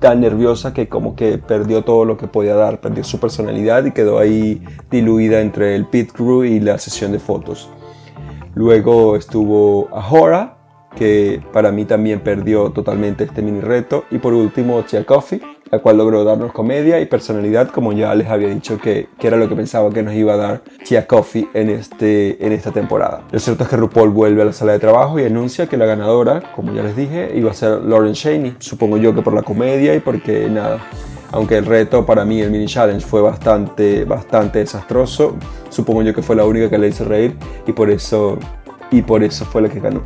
tan 0.01 0.21
nerviosa 0.21 0.75
que 0.75 0.89
como 0.89 1.17
que 1.17 1.39
perdió 1.39 1.83
todo 1.83 2.05
lo 2.05 2.19
que 2.19 2.27
podía 2.27 2.55
dar, 2.55 2.81
perdió 2.81 3.05
su 3.05 3.19
personalidad 3.19 3.87
y 3.87 3.93
quedó 3.93 4.19
ahí 4.19 4.63
diluida 4.91 5.41
entre 5.41 5.77
el 5.77 5.87
pit 5.87 6.13
crew 6.13 6.45
y 6.45 6.61
la 6.61 6.79
sesión 6.79 7.13
de 7.13 7.19
fotos. 7.19 7.71
Luego 8.55 9.17
estuvo 9.17 9.89
Ahora, 9.93 10.57
que 10.97 11.43
para 11.53 11.73
mí 11.73 11.85
también 11.85 12.21
perdió 12.21 12.71
totalmente 12.71 13.25
este 13.25 13.43
mini 13.43 13.61
reto. 13.61 14.05
Y 14.11 14.19
por 14.19 14.33
último, 14.33 14.83
Tia 14.83 15.05
Coffee, 15.05 15.41
la 15.71 15.81
cual 15.81 15.99
logró 15.99 16.25
darnos 16.25 16.53
comedia 16.53 17.01
y 17.01 17.07
personalidad, 17.07 17.69
como 17.69 17.93
ya 17.93 18.15
les 18.15 18.29
había 18.29 18.49
dicho 18.49 18.79
que, 18.79 19.09
que, 19.19 19.27
era 19.27 19.37
lo 19.37 19.49
que 19.49 19.57
pensaba 19.57 19.91
que 19.91 20.03
nos 20.03 20.15
iba 20.15 20.35
a 20.35 20.37
dar 20.37 20.63
Tia 20.85 21.07
Coffee 21.07 21.49
en, 21.55 21.71
este, 21.71 22.45
en 22.45 22.53
esta 22.53 22.71
temporada. 22.71 23.23
Lo 23.31 23.39
cierto 23.39 23.65
es 23.65 23.71
que 23.71 23.77
RuPaul 23.77 24.11
vuelve 24.11 24.43
a 24.43 24.45
la 24.45 24.53
sala 24.53 24.73
de 24.73 24.79
trabajo 24.79 25.19
y 25.19 25.25
anuncia 25.25 25.67
que 25.67 25.77
la 25.77 25.87
ganadora, 25.87 26.53
como 26.55 26.73
ya 26.73 26.83
les 26.83 26.97
dije, 26.97 27.33
iba 27.35 27.51
a 27.51 27.55
ser 27.55 27.83
Lauren 27.83 28.13
Shaney. 28.13 28.57
Supongo 28.59 28.97
yo 28.97 29.15
que 29.15 29.23
por 29.23 29.35
la 29.35 29.43
comedia 29.43 29.95
y 29.95 30.01
porque 30.01 30.49
nada. 30.49 30.81
Aunque 31.35 31.57
el 31.57 31.67
reto 31.67 32.07
para 32.07 32.25
mí, 32.25 32.41
el 32.41 32.53
mini 32.53 32.67
challenge, 32.67 33.05
fue 33.05 33.21
bastante, 33.21 34.05
bastante 34.05 34.61
desastroso, 34.61 35.35
supongo 35.69 36.03
yo 36.03 36.15
que 36.15 36.23
fue 36.23 36.37
la 36.37 36.45
única 36.45 36.71
que 36.71 36.79
le 36.79 36.87
hizo 36.87 37.05
reír 37.05 37.37
y 37.67 37.73
por 37.73 37.91
eso, 37.91 38.39
y 38.93 39.03
por 39.03 39.25
eso 39.25 39.45
fue 39.45 39.63
la 39.63 39.69
que 39.69 39.81
ganó. 39.81 40.03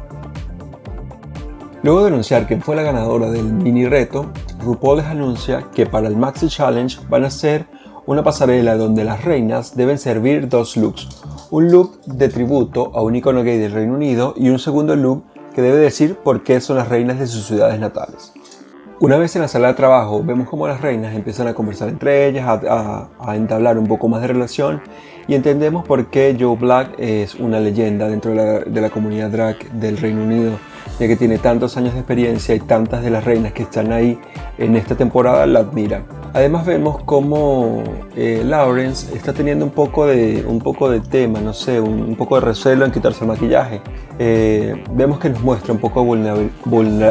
Luego 1.82 2.00
de 2.00 2.06
anunciar 2.08 2.46
quién 2.46 2.62
fue 2.62 2.76
la 2.76 2.82
ganadora 2.82 3.30
del 3.30 3.44
mini 3.44 3.84
reto, 3.84 4.32
RuPaul 4.64 4.96
les 4.96 5.06
anuncia 5.06 5.66
que 5.74 5.84
para 5.84 6.08
el 6.08 6.16
Maxi 6.16 6.48
Challenge 6.48 6.98
van 7.10 7.24
a 7.24 7.26
hacer 7.26 7.66
una 8.06 8.22
pasarela 8.22 8.78
donde 8.78 9.04
las 9.04 9.22
reinas 9.22 9.76
deben 9.76 9.98
servir 9.98 10.48
dos 10.48 10.78
looks. 10.78 11.08
Un 11.50 11.70
look 11.70 12.00
de 12.06 12.30
tributo 12.30 12.90
a 12.94 13.02
un 13.02 13.16
icono 13.16 13.42
gay 13.42 13.58
del 13.58 13.72
Reino 13.72 13.92
Unido 13.92 14.32
y 14.34 14.48
un 14.48 14.58
segundo 14.58 14.96
look 14.96 15.24
que 15.54 15.60
debe 15.60 15.76
decir 15.76 16.16
por 16.16 16.42
qué 16.42 16.62
son 16.62 16.78
las 16.78 16.88
reinas 16.88 17.18
de 17.18 17.26
sus 17.26 17.44
ciudades 17.44 17.78
natales. 17.78 18.32
Una 19.00 19.16
vez 19.16 19.36
en 19.36 19.42
la 19.42 19.48
sala 19.48 19.68
de 19.68 19.74
trabajo 19.74 20.24
vemos 20.24 20.48
cómo 20.48 20.66
las 20.66 20.80
reinas 20.80 21.14
empiezan 21.14 21.46
a 21.46 21.54
conversar 21.54 21.88
entre 21.88 22.26
ellas, 22.26 22.48
a, 22.48 22.60
a, 22.68 23.08
a, 23.30 23.36
entablar 23.36 23.78
un 23.78 23.86
poco 23.86 24.08
más 24.08 24.20
de 24.22 24.26
relación 24.26 24.82
y 25.28 25.36
entendemos 25.36 25.86
por 25.86 26.06
qué 26.06 26.36
Joe 26.38 26.56
Black 26.56 26.94
es 26.98 27.36
una 27.36 27.60
leyenda 27.60 28.08
dentro 28.08 28.32
de 28.32 28.36
la, 28.36 28.58
de 28.58 28.80
la 28.80 28.90
comunidad 28.90 29.30
drag 29.30 29.70
del 29.70 29.98
Reino 29.98 30.24
Unido 30.24 30.58
ya 30.98 31.06
que 31.06 31.16
tiene 31.16 31.38
tantos 31.38 31.76
años 31.76 31.94
de 31.94 32.00
experiencia 32.00 32.54
y 32.54 32.60
tantas 32.60 33.02
de 33.02 33.10
las 33.10 33.24
reinas 33.24 33.52
que 33.52 33.62
están 33.62 33.92
ahí 33.92 34.18
en 34.58 34.76
esta 34.76 34.96
temporada 34.96 35.46
la 35.46 35.60
admiran. 35.60 36.04
Además 36.34 36.66
vemos 36.66 37.02
cómo 37.04 37.82
eh, 38.14 38.42
Lawrence 38.44 39.14
está 39.16 39.32
teniendo 39.32 39.64
un 39.64 39.70
poco, 39.70 40.06
de, 40.06 40.44
un 40.46 40.58
poco 40.58 40.90
de 40.90 41.00
tema, 41.00 41.40
no 41.40 41.52
sé, 41.52 41.80
un, 41.80 42.14
poco 42.16 42.34
de 42.34 42.42
recelo 42.42 42.84
en 42.84 42.92
quitarse 42.92 43.24
el 43.24 43.28
maquillaje. 43.28 43.80
Eh, 44.18 44.84
vemos 44.92 45.18
que 45.18 45.30
nos 45.30 45.40
muestra 45.40 45.72
un 45.72 45.78
poco 45.78 46.04
de 46.16 46.50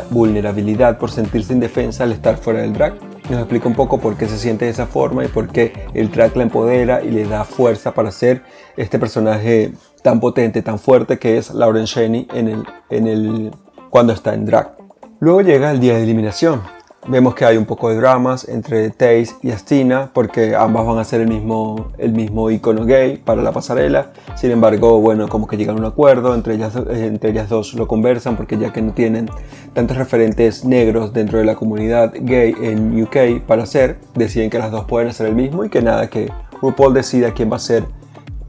vulnerabilidad 0.10 0.98
por 0.98 1.10
sentirse 1.10 1.54
indefensa 1.54 2.04
al 2.04 2.12
estar 2.12 2.38
fuera 2.38 2.62
del 2.62 2.74
drag. 2.74 2.96
Nos 3.30 3.40
explica 3.40 3.68
un 3.68 3.76
poco 3.76 4.00
por 4.00 4.16
qué 4.16 4.28
se 4.28 4.38
siente 4.38 4.66
de 4.66 4.72
esa 4.72 4.86
forma 4.86 5.26
y 5.26 5.28
por 5.28 5.48
qué 5.50 5.74
el 5.94 6.12
drag 6.12 6.38
la 6.38 6.44
empodera 6.44 7.04
y 7.04 7.10
le 7.10 7.26
da 7.26 7.44
fuerza 7.44 7.94
para 7.94 8.12
ser 8.12 8.44
este 8.78 9.00
personaje 9.00 9.74
tan 10.04 10.20
potente, 10.20 10.62
tan 10.62 10.80
fuerte 10.80 11.18
que 11.18 11.38
es 11.38 11.54
Lauren 11.54 11.86
Shaney 11.86 12.28
en 12.34 12.48
el, 12.48 12.64
en 12.90 13.08
el, 13.08 13.52
cuando 13.90 14.14
está 14.14 14.34
en 14.34 14.46
drag. 14.46 14.72
Luego 15.20 15.42
llega 15.42 15.72
el 15.72 15.80
día 15.80 15.96
de 15.96 16.04
eliminación. 16.04 16.62
Vemos 17.10 17.36
que 17.36 17.46
hay 17.46 17.56
un 17.56 17.66
poco 17.66 17.90
de 17.90 17.96
dramas 17.96 18.50
entre 18.50 18.90
Taze 18.90 19.30
y 19.42 19.52
Astina 19.52 20.12
porque 20.14 20.56
ambas 20.56 20.86
van 20.86 20.98
a 20.98 21.06
ser 21.06 21.22
el 21.22 21.30
mismo, 21.30 21.88
el 21.98 22.12
mismo 22.12 22.52
icono 22.52 22.84
gay 22.84 23.16
para 23.18 23.42
la 23.42 23.54
pasarela. 23.54 24.12
Sin 24.36 24.52
embargo, 24.52 25.00
bueno, 25.00 25.30
como 25.30 25.48
que 25.48 25.56
llegan 25.56 25.78
a 25.78 25.80
un 25.80 25.86
acuerdo, 25.86 26.36
entre 26.36 26.56
ellas, 26.56 26.76
entre 26.76 27.30
ellas 27.30 27.48
dos 27.48 27.74
lo 27.76 27.88
conversan 27.88 28.36
porque 28.36 28.58
ya 28.58 28.74
que 28.74 28.82
no 28.82 28.92
tienen 28.92 29.30
tantos 29.74 29.96
referentes 29.96 30.66
negros 30.66 31.14
dentro 31.14 31.40
de 31.40 31.46
la 31.46 31.56
comunidad 31.56 32.12
gay 32.14 32.54
en 32.62 33.02
UK 33.02 33.42
para 33.48 33.64
hacer, 33.64 34.00
deciden 34.14 34.50
que 34.50 34.60
las 34.60 34.72
dos 34.72 34.84
pueden 34.84 35.08
hacer 35.08 35.28
el 35.28 35.36
mismo 35.36 35.64
y 35.64 35.70
que 35.70 35.82
nada, 35.82 36.10
que 36.10 36.30
RuPaul 36.62 36.94
decida 36.94 37.34
quién 37.34 37.50
va 37.50 37.56
a 37.56 37.60
ser 37.60 37.86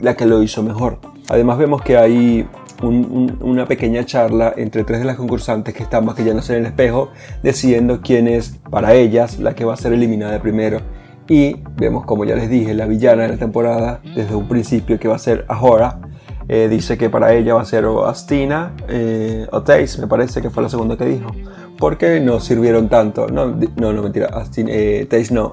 la 0.00 0.16
que 0.16 0.26
lo 0.26 0.42
hizo 0.42 0.64
mejor. 0.64 0.99
Además 1.28 1.59
vemos 1.59 1.83
que 1.83 1.97
hay 1.97 2.49
un, 2.82 3.04
un, 3.11 3.38
una 3.40 3.66
pequeña 3.66 4.04
charla 4.04 4.52
entre 4.56 4.85
tres 4.85 5.00
de 5.00 5.04
las 5.04 5.16
concursantes 5.16 5.75
que 5.75 5.82
están 5.82 6.04
maquillándose 6.04 6.54
en 6.54 6.61
el 6.61 6.66
espejo, 6.66 7.11
decidiendo 7.42 8.00
quién 8.00 8.28
es 8.28 8.58
para 8.70 8.94
ellas 8.94 9.38
la 9.38 9.54
que 9.54 9.64
va 9.64 9.75
a 9.75 9.76
ser 9.76 9.92
eliminada 9.92 10.40
primero. 10.40 10.80
Y 11.28 11.56
vemos, 11.76 12.06
como 12.06 12.25
ya 12.25 12.35
les 12.35 12.49
dije, 12.49 12.73
la 12.75 12.87
villana 12.87 13.25
de 13.25 13.28
la 13.28 13.37
temporada, 13.37 14.00
desde 14.14 14.35
un 14.35 14.49
principio 14.49 14.99
que 14.99 15.08
va 15.08 15.16
a 15.16 15.18
ser 15.18 15.44
Ahora, 15.49 16.00
eh, 16.49 16.68
dice 16.70 16.97
que 16.97 17.11
para 17.11 17.35
ella 17.35 17.54
va 17.54 17.62
a 17.62 17.66
ser 17.66 17.85
Astina 18.06 18.73
eh, 18.88 19.47
o 19.52 19.62
Taze, 19.62 20.00
me 20.00 20.06
parece 20.06 20.40
que 20.40 20.49
fue 20.49 20.62
la 20.62 20.70
segunda 20.70 20.97
que 20.97 21.04
dijo, 21.04 21.30
porque 21.78 22.20
no 22.20 22.40
sirvieron 22.40 22.88
tanto. 22.88 23.28
No, 23.28 23.54
no, 23.76 23.92
no 23.92 24.02
mentira, 24.02 24.28
Astina, 24.28 24.70
eh, 24.73 25.06
Taze 25.08 25.35
no, 25.35 25.52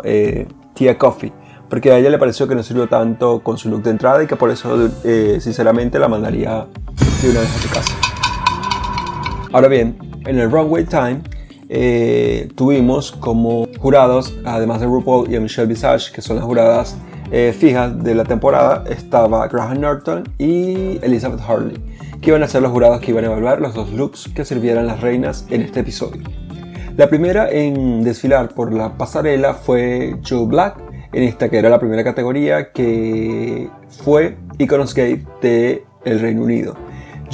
Tia 0.74 0.98
Coffee 0.98 1.34
porque 1.70 1.92
a 1.92 1.98
ella 1.98 2.10
le 2.10 2.18
pareció 2.18 2.48
que 2.48 2.56
no 2.56 2.64
sirvió 2.64 2.88
tanto 2.88 3.42
con 3.42 3.58
su 3.58 3.70
look 3.70 3.84
de 3.84 3.92
entrada 3.92 4.24
y 4.24 4.28
que 4.28 4.36
por 4.36 4.50
eso 4.50 4.90
eh, 5.04 5.40
sinceramente 5.42 6.00
la 6.00 6.08
mandaría 6.08 6.68
de 7.22 7.30
una 7.30 7.40
vez 7.42 7.50
a 7.56 7.60
su 7.60 7.70
casa. 7.70 7.94
Ahora 9.52 9.68
bien, 9.68 9.98
en 10.26 10.40
el 10.40 10.52
Runway 10.52 10.86
Time 10.86 11.22
eh, 11.70 12.50
tuvimos 12.56 13.12
como 13.12 13.68
jurados, 13.80 14.34
además 14.46 14.82
de 14.82 14.88
RuPaul 14.88 15.34
y 15.34 15.40
Michelle 15.40 15.68
Visage, 15.68 16.12
que 16.12 16.22
son 16.22 16.38
las 16.38 16.46
juradas 16.46 16.98
eh, 17.32 17.56
fijas 17.58 18.04
de 18.04 18.16
la 18.16 18.24
temporada, 18.24 18.84
estaba 18.90 19.48
Graham 19.48 19.82
Norton 19.82 20.24
y 20.38 21.00
Elizabeth 21.04 21.42
Harley, 21.42 21.78
que 22.22 22.30
iban 22.30 22.44
a 22.44 22.48
ser 22.48 22.62
los 22.62 22.72
jurados 22.72 23.02
que 23.02 23.12
iban 23.12 23.24
a 23.24 23.28
evaluar 23.28 23.62
los 23.62 23.74
dos 23.74 23.92
looks 23.92 24.30
que 24.36 24.46
sirvieran 24.46 24.88
las 24.88 25.02
reinas 25.02 25.46
en 25.50 25.62
este 25.62 25.80
episodio. 25.82 26.22
La 26.98 27.10
primera 27.10 27.50
en 27.50 28.04
desfilar 28.04 28.50
por 28.50 28.74
la 28.74 28.98
pasarela 28.98 29.54
fue 29.54 30.18
Joe 30.28 30.46
Black, 30.46 30.78
en 31.14 31.24
esta 31.24 31.50
que 31.50 31.58
era 31.58 31.70
la 31.70 31.80
primera 31.80 32.04
categoría 32.04 32.72
que 32.72 33.70
fue 34.04 34.38
Iconos 34.58 34.94
Gay 34.94 35.26
de 35.42 35.84
el 36.04 36.20
Reino 36.20 36.44
Unido. 36.44 36.85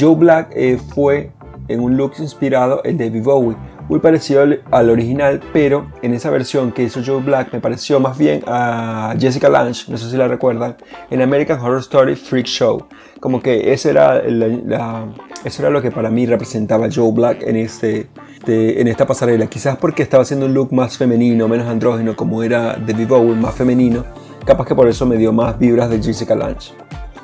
Joe 0.02 0.16
Black 0.16 0.52
eh, 0.56 0.80
fue 0.96 1.32
en 1.68 1.80
un 1.80 1.96
look 1.96 2.14
inspirado 2.18 2.82
en 2.84 2.98
David 2.98 3.22
Bowie, 3.24 3.56
muy 3.88 4.00
parecido 4.00 4.42
al, 4.42 4.64
al, 4.72 4.90
original, 4.90 5.40
pero 5.54 5.92
en 6.02 6.16
esa 6.16 6.32
versión 6.32 6.72
que 6.72 6.84
hizo 6.84 7.02
Joe 7.06 7.22
Black 7.22 7.54
me 7.54 7.60
pareció 7.60 8.00
más 8.00 8.18
bien 8.18 8.42
a 8.48 9.14
Jessica 9.20 9.48
Lange, 9.48 9.84
no 9.90 9.98
sé 9.98 10.10
si 10.10 10.18
la 10.18 10.28
recuerdan, 10.28 10.76
en 11.12 11.22
American 11.22 11.60
Horror 11.60 11.82
Story 11.82 12.16
Freak 12.16 12.48
Show. 12.48 12.88
Como 13.20 13.44
que 13.44 13.72
ese 13.74 13.92
era, 13.92 14.24
la, 14.24 14.48
la, 14.48 15.06
eso 15.44 15.62
era 15.62 15.70
lo 15.70 15.84
que 15.84 15.92
para 15.92 16.10
mí 16.10 16.26
representaba 16.26 16.88
Joe 16.92 17.12
Black 17.12 17.44
en 17.44 17.58
este, 17.58 18.08
de, 18.46 18.82
en 18.82 18.88
esta 18.88 19.06
pasarela. 19.06 19.46
Quizás 19.46 19.78
porque 19.78 20.02
estaba 20.02 20.24
haciendo 20.24 20.48
un 20.48 20.56
look 20.56 20.74
más 20.74 20.98
femenino, 20.98 21.48
menos 21.48 21.68
andrógeno, 21.68 22.16
como 22.16 22.42
era 22.42 22.76
David 22.76 23.08
Bowie, 23.08 23.36
más 23.36 23.54
femenino. 23.54 24.04
Capaz 24.46 24.66
que 24.66 24.74
por 24.74 24.88
eso 24.88 25.06
me 25.06 25.18
dio 25.18 25.32
más 25.32 25.60
vibras 25.60 25.92
de 25.92 26.02
Jessica 26.02 26.34
Lange. 26.34 26.74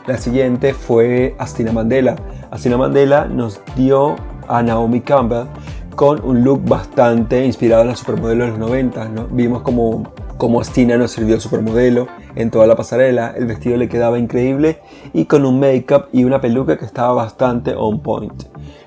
La 0.06 0.18
siguiente 0.18 0.74
fue 0.74 1.36
Astina 1.38 1.72
Mandela. 1.72 2.16
Astina 2.52 2.78
Mandela 2.78 3.26
nos 3.26 3.62
dio 3.76 4.16
a 4.48 4.64
Naomi 4.64 5.02
Campbell 5.02 5.48
con 5.96 6.24
un 6.24 6.44
look 6.44 6.64
bastante 6.64 7.46
inspirado 7.46 7.82
en 7.82 7.90
la 7.90 7.96
supermodelo 7.96 8.46
de 8.46 8.52
los 8.52 8.60
90. 8.60 9.10
¿no? 9.10 9.28
Vimos 9.28 9.64
como, 9.64 10.12
como 10.38 10.62
Astina 10.62 10.98
nos 10.98 11.12
sirvió 11.12 11.36
de 11.36 11.42
supermodelo 11.42 12.08
en 12.36 12.50
toda 12.50 12.66
la 12.68 12.76
pasarela. 12.76 13.34
El 13.36 13.48
vestido 13.48 13.76
le 13.76 13.90
quedaba 13.90 14.18
increíble 14.18 14.80
y 15.14 15.26
con 15.26 15.46
un 15.46 15.60
make-up 15.60 16.06
y 16.14 16.24
una 16.24 16.40
peluca 16.40 16.78
que 16.78 16.86
estaba 16.86 17.14
bastante 17.14 17.76
on 17.76 18.00
point. 18.00 18.44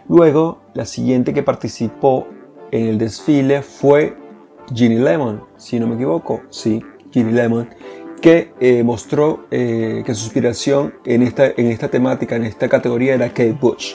Luego, 0.09 0.61
la 0.73 0.87
siguiente 0.87 1.35
que 1.35 1.43
participó 1.43 2.26
en 2.71 2.87
el 2.87 2.99
desfile 2.99 3.62
fue 3.62 4.17
Ginny 4.75 4.99
Lemon, 4.99 5.43
si 5.57 5.79
no 5.79 5.87
me 5.87 5.97
equivoco, 5.97 6.43
sí, 6.49 6.83
Ginny 7.11 7.33
Lemon, 7.33 7.69
que 8.20 8.52
eh, 8.60 8.82
mostró 8.82 9.46
eh, 9.50 10.02
que 10.04 10.14
su 10.14 10.24
inspiración 10.24 10.94
en 11.04 11.22
esta, 11.22 11.46
en 11.46 11.66
esta 11.66 11.88
temática, 11.88 12.36
en 12.36 12.44
esta 12.44 12.68
categoría 12.68 13.14
era 13.14 13.28
Kate 13.28 13.56
Bush. 13.60 13.94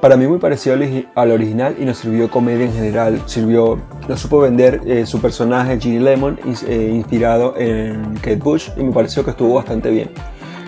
Para 0.00 0.16
mí 0.16 0.26
muy 0.26 0.38
parecido 0.38 0.76
al 1.14 1.30
original 1.30 1.74
y 1.78 1.84
nos 1.86 1.98
sirvió 1.98 2.30
comedia 2.30 2.66
en 2.66 2.72
general. 2.72 3.22
Sirvió, 3.26 3.78
nos 4.08 4.20
supo 4.20 4.40
vender 4.40 4.82
eh, 4.86 5.06
su 5.06 5.20
personaje 5.20 5.80
Ginny 5.80 6.00
Lemon 6.00 6.38
inspirado 6.44 7.54
en 7.56 8.14
Kate 8.16 8.36
Bush 8.36 8.68
y 8.76 8.84
me 8.84 8.92
pareció 8.92 9.24
que 9.24 9.30
estuvo 9.30 9.54
bastante 9.54 9.90
bien. 9.90 10.10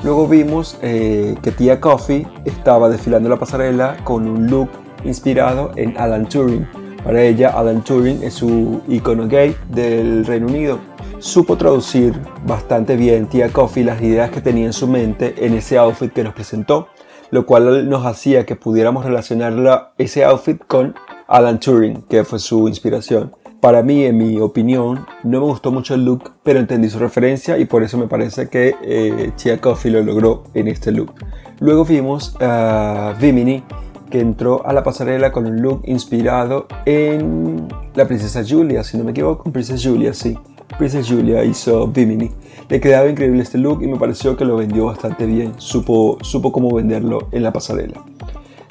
Luego 0.02 0.26
vimos 0.28 0.78
que 0.80 1.52
Tia 1.56 1.80
Coffee 1.80 2.24
estaba 2.44 2.88
desfilando 2.88 3.28
la 3.28 3.36
pasarela 3.36 3.96
con 4.04 4.28
un 4.28 4.46
look 4.46 4.70
inspirado 5.04 5.72
en 5.76 5.98
Alan 5.98 6.28
Turing. 6.28 6.66
Para 7.04 7.20
ella, 7.22 7.50
Alan 7.50 7.82
Turing 7.82 8.22
es 8.22 8.34
su 8.34 8.80
icono 8.88 9.26
gay 9.26 9.56
del 9.70 10.24
Reino 10.24 10.46
Unido. 10.46 10.87
Supo 11.18 11.56
traducir 11.56 12.14
bastante 12.46 12.96
bien 12.96 13.26
Tia 13.26 13.50
Coffee 13.50 13.84
las 13.84 14.00
ideas 14.00 14.30
que 14.30 14.40
tenía 14.40 14.66
en 14.66 14.72
su 14.72 14.86
mente 14.86 15.34
en 15.44 15.54
ese 15.54 15.78
outfit 15.78 16.12
que 16.12 16.24
nos 16.24 16.34
presentó 16.34 16.88
lo 17.30 17.46
cual 17.46 17.88
nos 17.88 18.06
hacía 18.06 18.46
que 18.46 18.56
pudiéramos 18.56 19.04
relacionar 19.04 19.92
ese 19.98 20.24
outfit 20.24 20.60
con 20.66 20.94
Alan 21.26 21.60
Turing, 21.60 22.02
que 22.02 22.24
fue 22.24 22.38
su 22.38 22.68
inspiración. 22.68 23.32
Para 23.60 23.82
mí, 23.82 24.04
en 24.04 24.16
mi 24.16 24.38
opinión, 24.40 25.04
no 25.24 25.40
me 25.40 25.46
gustó 25.46 25.72
mucho 25.72 25.94
el 25.94 26.04
look, 26.04 26.32
pero 26.44 26.60
entendí 26.60 26.88
su 26.88 26.98
referencia 26.98 27.58
y 27.58 27.64
por 27.64 27.82
eso 27.82 27.98
me 27.98 28.06
parece 28.06 28.48
que 28.48 28.74
eh, 28.82 29.58
Coffee 29.60 29.90
lo 29.90 30.02
logró 30.02 30.44
en 30.54 30.68
este 30.68 30.92
look. 30.92 31.12
Luego 31.58 31.84
vimos 31.84 32.36
a 32.40 33.14
Vimini, 33.20 33.64
que 34.10 34.20
entró 34.20 34.64
a 34.64 34.72
la 34.72 34.84
pasarela 34.84 35.32
con 35.32 35.44
un 35.44 35.60
look 35.60 35.82
inspirado 35.84 36.66
en 36.86 37.66
la 37.94 38.06
princesa 38.06 38.42
Julia, 38.48 38.84
si 38.84 38.96
no 38.96 39.04
me 39.04 39.10
equivoco, 39.10 39.50
princesa 39.50 39.88
Julia, 39.90 40.14
sí. 40.14 40.38
Princess 40.76 41.08
Julia 41.08 41.44
hizo 41.44 41.88
Bimini. 41.88 42.30
Le 42.68 42.80
quedaba 42.80 43.08
increíble 43.08 43.42
este 43.42 43.58
look 43.58 43.82
y 43.82 43.86
me 43.86 43.96
pareció 43.96 44.36
que 44.36 44.44
lo 44.44 44.56
vendió 44.56 44.86
bastante 44.86 45.26
bien. 45.26 45.54
Supo, 45.56 46.18
supo 46.20 46.52
cómo 46.52 46.74
venderlo 46.74 47.28
en 47.32 47.42
la 47.42 47.52
pasarela. 47.52 48.04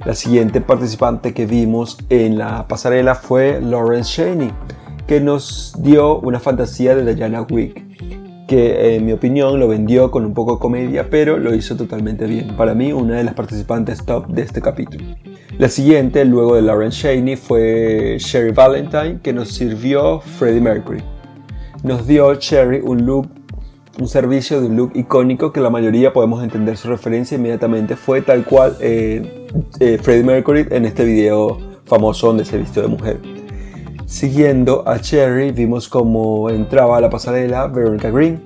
La 0.06 0.14
siguiente 0.14 0.62
participante 0.62 1.34
que 1.34 1.46
vimos 1.46 1.98
en 2.10 2.38
la 2.38 2.68
pasarela 2.68 3.16
fue 3.16 3.60
Lawrence 3.60 4.12
Cheney, 4.12 4.52
que 5.08 5.20
nos 5.20 5.76
dio 5.80 6.20
una 6.20 6.40
fantasía 6.40 6.96
de 6.96 7.16
Diana 7.16 7.42
Wick, 7.42 7.84
que 8.48 8.96
en 8.96 9.06
mi 9.06 9.12
opinión 9.12 9.60
lo 9.60 9.68
vendió 9.68 10.12
con 10.12 10.24
un 10.24 10.34
poco 10.34 10.54
de 10.54 10.60
comedia, 10.60 11.10
pero 11.10 11.38
lo 11.38 11.54
hizo 11.56 11.76
totalmente 11.76 12.28
bien. 12.28 12.56
Para 12.56 12.76
mí, 12.76 12.94
una 12.94 13.16
de 13.16 13.24
las 13.24 13.34
participantes 13.34 14.06
top 14.06 14.28
de 14.28 14.44
este 14.44 14.62
capítulo. 14.62 15.04
La 15.58 15.68
siguiente, 15.68 16.24
luego 16.24 16.56
de 16.56 16.62
Lawrence 16.62 17.02
Cheney, 17.02 17.36
fue 17.36 18.18
Sherry 18.20 18.52
Valentine, 18.52 19.20
que 19.24 19.34
nos 19.34 19.50
sirvió 19.50 20.22
Freddie 20.22 20.62
Mercury 20.62 21.04
nos 21.84 22.08
dio 22.08 22.34
Cherry 22.36 22.82
un 22.84 23.06
look, 23.06 23.28
un 24.00 24.08
servicio 24.08 24.62
de 24.62 24.68
un 24.68 24.76
look 24.76 24.92
icónico 24.96 25.52
que 25.52 25.60
la 25.60 25.70
mayoría 25.70 26.14
podemos 26.14 26.44
entender 26.44 26.78
su 26.78 26.90
referencia 26.90 27.38
inmediatamente. 27.38 27.96
Fue 27.96 28.22
tal 28.22 28.44
cual 28.46 28.76
eh, 28.80 29.48
eh, 29.80 29.98
Freddie 30.02 30.24
Mercury 30.24 30.68
en 30.70 30.86
este 30.86 31.06
video 31.06 31.58
famoso 31.86 32.28
donde 32.28 32.46
se 32.46 32.58
vistió 32.58 32.82
de 32.82 32.88
mujer. 32.88 33.20
Siguiendo 34.06 34.88
a 34.88 35.00
Cherry, 35.00 35.52
vimos 35.52 35.90
cómo 35.90 36.50
entraba 36.50 36.98
a 36.98 37.02
la 37.02 37.10
pasarela 37.10 37.68
Veronica 37.68 38.10
Green 38.10 38.42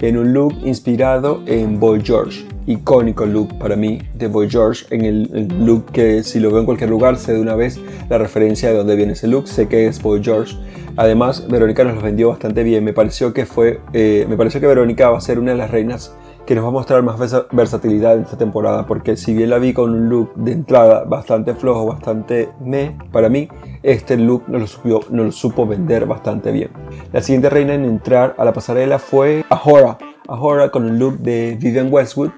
en 0.00 0.18
un 0.18 0.32
look 0.32 0.54
inspirado 0.64 1.42
en 1.46 1.80
Boy 1.80 2.02
George. 2.04 2.57
Icónico 2.68 3.24
look 3.24 3.58
para 3.58 3.76
mí 3.76 3.98
de 4.14 4.28
Boy 4.28 4.50
George, 4.50 4.84
en 4.90 5.04
el, 5.06 5.48
look 5.64 5.86
que 5.90 6.22
si 6.22 6.38
lo 6.38 6.50
veo 6.50 6.60
en 6.60 6.66
cualquier 6.66 6.90
lugar 6.90 7.16
sé 7.16 7.32
de 7.32 7.40
una 7.40 7.54
vez 7.54 7.80
la 8.10 8.18
referencia 8.18 8.68
de 8.68 8.76
dónde 8.76 8.94
viene 8.94 9.14
ese 9.14 9.26
look, 9.26 9.48
sé 9.48 9.68
que 9.68 9.86
es 9.86 10.02
Boy 10.02 10.22
George. 10.22 10.54
Además, 10.96 11.46
Verónica 11.48 11.82
nos 11.84 11.94
lo 11.94 12.02
vendió 12.02 12.28
bastante 12.28 12.62
bien. 12.64 12.84
Me 12.84 12.92
pareció 12.92 13.32
que 13.32 13.46
fue, 13.46 13.80
eh, 13.94 14.26
me 14.28 14.36
pareció 14.36 14.60
que 14.60 14.66
Verónica 14.66 15.08
va 15.08 15.16
a 15.16 15.20
ser 15.22 15.38
una 15.38 15.52
de 15.52 15.58
las 15.58 15.70
reinas 15.70 16.12
que 16.48 16.54
nos 16.54 16.64
va 16.64 16.68
a 16.68 16.72
mostrar 16.72 17.02
más 17.02 17.18
versatilidad 17.52 18.14
en 18.14 18.22
esta 18.22 18.38
temporada, 18.38 18.86
porque 18.86 19.18
si 19.18 19.34
bien 19.34 19.50
la 19.50 19.58
vi 19.58 19.74
con 19.74 19.90
un 19.90 20.08
look 20.08 20.34
de 20.34 20.52
entrada 20.52 21.04
bastante 21.04 21.52
flojo, 21.52 21.84
bastante 21.84 22.48
me, 22.58 22.96
para 23.12 23.28
mí, 23.28 23.50
este 23.82 24.16
look 24.16 24.44
nos 24.48 24.80
lo, 25.10 25.30
supo, 25.30 25.66
vender 25.66 26.06
bastante 26.06 26.50
bien. 26.50 26.70
La 27.12 27.20
siguiente 27.20 27.50
reina 27.50 27.74
en 27.74 27.84
entrar 27.84 28.34
a 28.38 28.46
la 28.46 28.54
pasarela 28.54 28.98
fue 28.98 29.44
Ahora, 29.50 29.98
Ahora 30.26 30.70
con 30.70 30.86
un 30.86 30.98
look 30.98 31.18
de 31.18 31.58
Vivian 31.60 31.92
Westwood, 31.92 32.30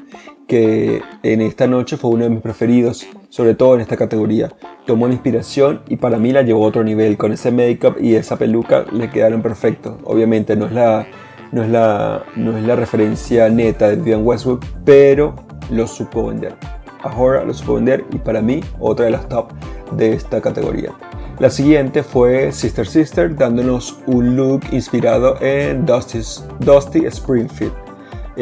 que 0.49 1.03
en 1.23 1.41
esta 1.41 1.69
noche 1.69 1.97
fue 1.97 2.11
uno 2.11 2.25
de 2.25 2.31
mis 2.31 2.41
preferidos, 2.41 3.07
sobre 3.29 3.55
todo 3.55 3.77
en 3.77 3.81
esta 3.81 3.97
categoría. 3.97 4.51
Tomó 4.87 5.07
la 5.07 5.13
inspiración 5.13 5.83
y 5.89 5.99
para 5.99 6.19
mí 6.19 6.33
la 6.33 6.43
llevó 6.43 6.65
a 6.65 6.69
otro 6.69 6.83
nivel. 6.83 7.17
Con 7.17 7.31
ese 7.33 7.53
make-up 7.53 7.97
y 8.01 8.17
esa 8.17 8.37
peluca 8.37 8.87
le 8.93 9.09
quedaron 9.09 9.41
perfectos. 9.41 9.95
Obviamente 10.03 10.57
no 10.57 10.67
es 10.67 10.73
la, 10.73 11.07
no 11.53 11.63
es 11.63 11.69
la, 11.69 12.25
no 12.37 12.57
es 12.57 12.65
la 12.65 12.77
referencia 12.77 13.49
neta 13.49 13.89
de 13.89 13.97
Vivian 13.97 14.25
Westwood, 14.25 14.65
pero 14.85 15.35
lo 15.71 15.87
supo 15.87 16.27
vender. 16.27 16.55
Ahora 17.03 17.45
lo 17.45 17.55
supo 17.55 17.75
vender 17.75 18.05
y 18.13 18.19
para 18.19 18.41
mí 18.43 18.61
otra 18.79 19.07
de 19.07 19.13
las 19.13 19.29
top 19.29 19.53
de 19.93 20.13
esta 20.13 20.41
categoría. 20.41 20.93
La 21.39 21.49
siguiente 21.49 22.03
fue 22.03 22.53
Sister 22.53 22.87
Sister, 22.87 23.35
dándonos 23.35 23.99
un 24.07 24.37
look 24.37 24.61
inspirado 24.73 25.41
en 25.41 25.87
Dusty, 25.87 26.21
Dusty 26.61 27.07
Springfield. 27.07 27.73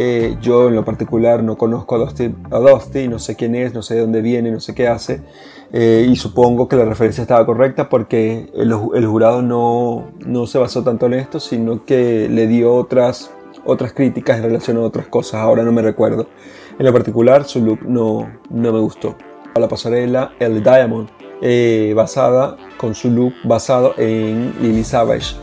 Eh, 0.01 0.37
yo 0.41 0.69
en 0.69 0.77
lo 0.77 0.85
particular 0.85 1.43
no 1.43 1.59
conozco 1.59 1.97
a 1.97 1.99
Dusty, 1.99 2.33
a 2.53 2.59
Dusty, 2.61 3.09
no 3.09 3.19
sé 3.19 3.35
quién 3.35 3.57
es, 3.57 3.75
no 3.75 3.83
sé 3.83 3.97
de 3.97 4.03
dónde 4.03 4.23
viene, 4.23 4.53
no 4.53 4.61
sé 4.61 4.73
qué 4.73 4.87
hace. 4.87 5.23
Eh, 5.73 6.07
y 6.09 6.15
supongo 6.15 6.69
que 6.69 6.77
la 6.77 6.85
referencia 6.85 7.23
estaba 7.23 7.45
correcta 7.45 7.89
porque 7.89 8.49
el, 8.55 8.73
el, 8.95 9.07
jurado 9.09 9.43
no, 9.43 10.13
no 10.25 10.47
se 10.47 10.59
basó 10.59 10.85
tanto 10.85 11.07
en 11.07 11.15
esto, 11.15 11.41
sino 11.41 11.85
que 11.85 12.29
le 12.29 12.47
dio 12.47 12.77
otras, 12.77 13.33
otras 13.65 13.93
críticas 13.93 14.37
en 14.37 14.45
relación 14.45 14.77
a 14.77 14.83
otras 14.83 15.09
cosas. 15.09 15.41
Ahora 15.41 15.65
no 15.65 15.73
me 15.73 15.83
recuerdo. 15.83 16.29
En 16.79 16.87
lo 16.87 16.93
particular, 16.93 17.45
su 17.45 17.61
look 17.61 17.81
no, 17.83 18.31
no 18.51 18.73
me 18.73 18.79
gustó. 18.79 19.17
A 19.57 19.59
la 19.59 19.67
pasarela, 19.67 20.31
el 20.39 20.63
Diamond 20.63 21.09
eh, 21.43 21.93
basada 21.97 22.57
con 22.77 22.95
su 22.95 23.11
look 23.11 23.33
basado 23.43 23.95
en 23.99 24.55
Lily 24.63 24.85
Savage. 24.85 25.35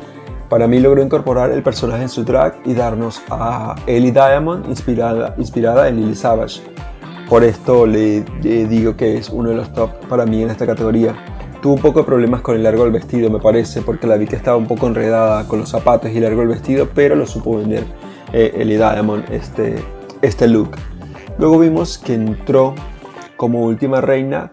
Para 0.50 0.68
mí 0.68 0.80
logró 0.80 1.02
incorporar 1.02 1.52
el 1.52 1.64
personaje 1.64 2.04
en 2.04 2.10
su 2.10 2.24
drag 2.24 2.56
y 2.66 2.74
darnos 2.74 3.22
a 3.30 3.76
Ellie 3.88 4.12
Diamond 4.12 4.68
inspirada, 4.70 5.34
inspirada 5.38 5.88
en 5.88 5.98
Lily 5.98 6.16
Savage. 6.16 6.62
Por 7.28 7.44
esto 7.44 7.88
le, 7.88 8.22
digo 8.42 8.96
que 8.96 9.18
es 9.18 9.30
uno 9.30 9.50
de 9.50 9.56
los 9.56 9.74
top 9.74 9.90
para 10.08 10.26
mí 10.26 10.44
en 10.44 10.52
esta 10.52 10.68
categoría. 10.68 11.16
Tuvo 11.62 11.74
un 11.74 11.82
poco 11.82 12.00
de 12.02 12.06
problemas 12.06 12.42
con 12.42 12.56
el 12.56 12.62
largo 12.62 12.84
del 12.84 12.92
vestido, 12.92 13.32
me 13.32 13.40
parece, 13.40 13.82
porque 13.82 14.06
la 14.06 14.18
vi 14.18 14.28
que 14.28 14.36
estaba 14.36 14.56
un 14.56 14.68
poco 14.68 14.86
enredada 14.86 15.48
con 15.48 15.60
los 15.60 15.70
zapatos 15.70 16.12
y 16.12 16.20
largo 16.20 16.44
el 16.44 16.50
vestido, 16.50 16.90
pero 16.94 17.16
lo 17.16 17.26
supo 17.26 17.58
vender 17.58 17.84
eh, 18.32 18.54
Ellie 18.56 18.78
Diamond 18.78 19.26
este, 19.32 19.76
este 20.22 20.48
look. 20.48 20.78
Luego 21.40 21.58
vimos 21.58 21.98
que 21.98 22.14
entró 22.14 22.76
como 23.36 23.64
última 23.64 24.00
reina 24.00 24.52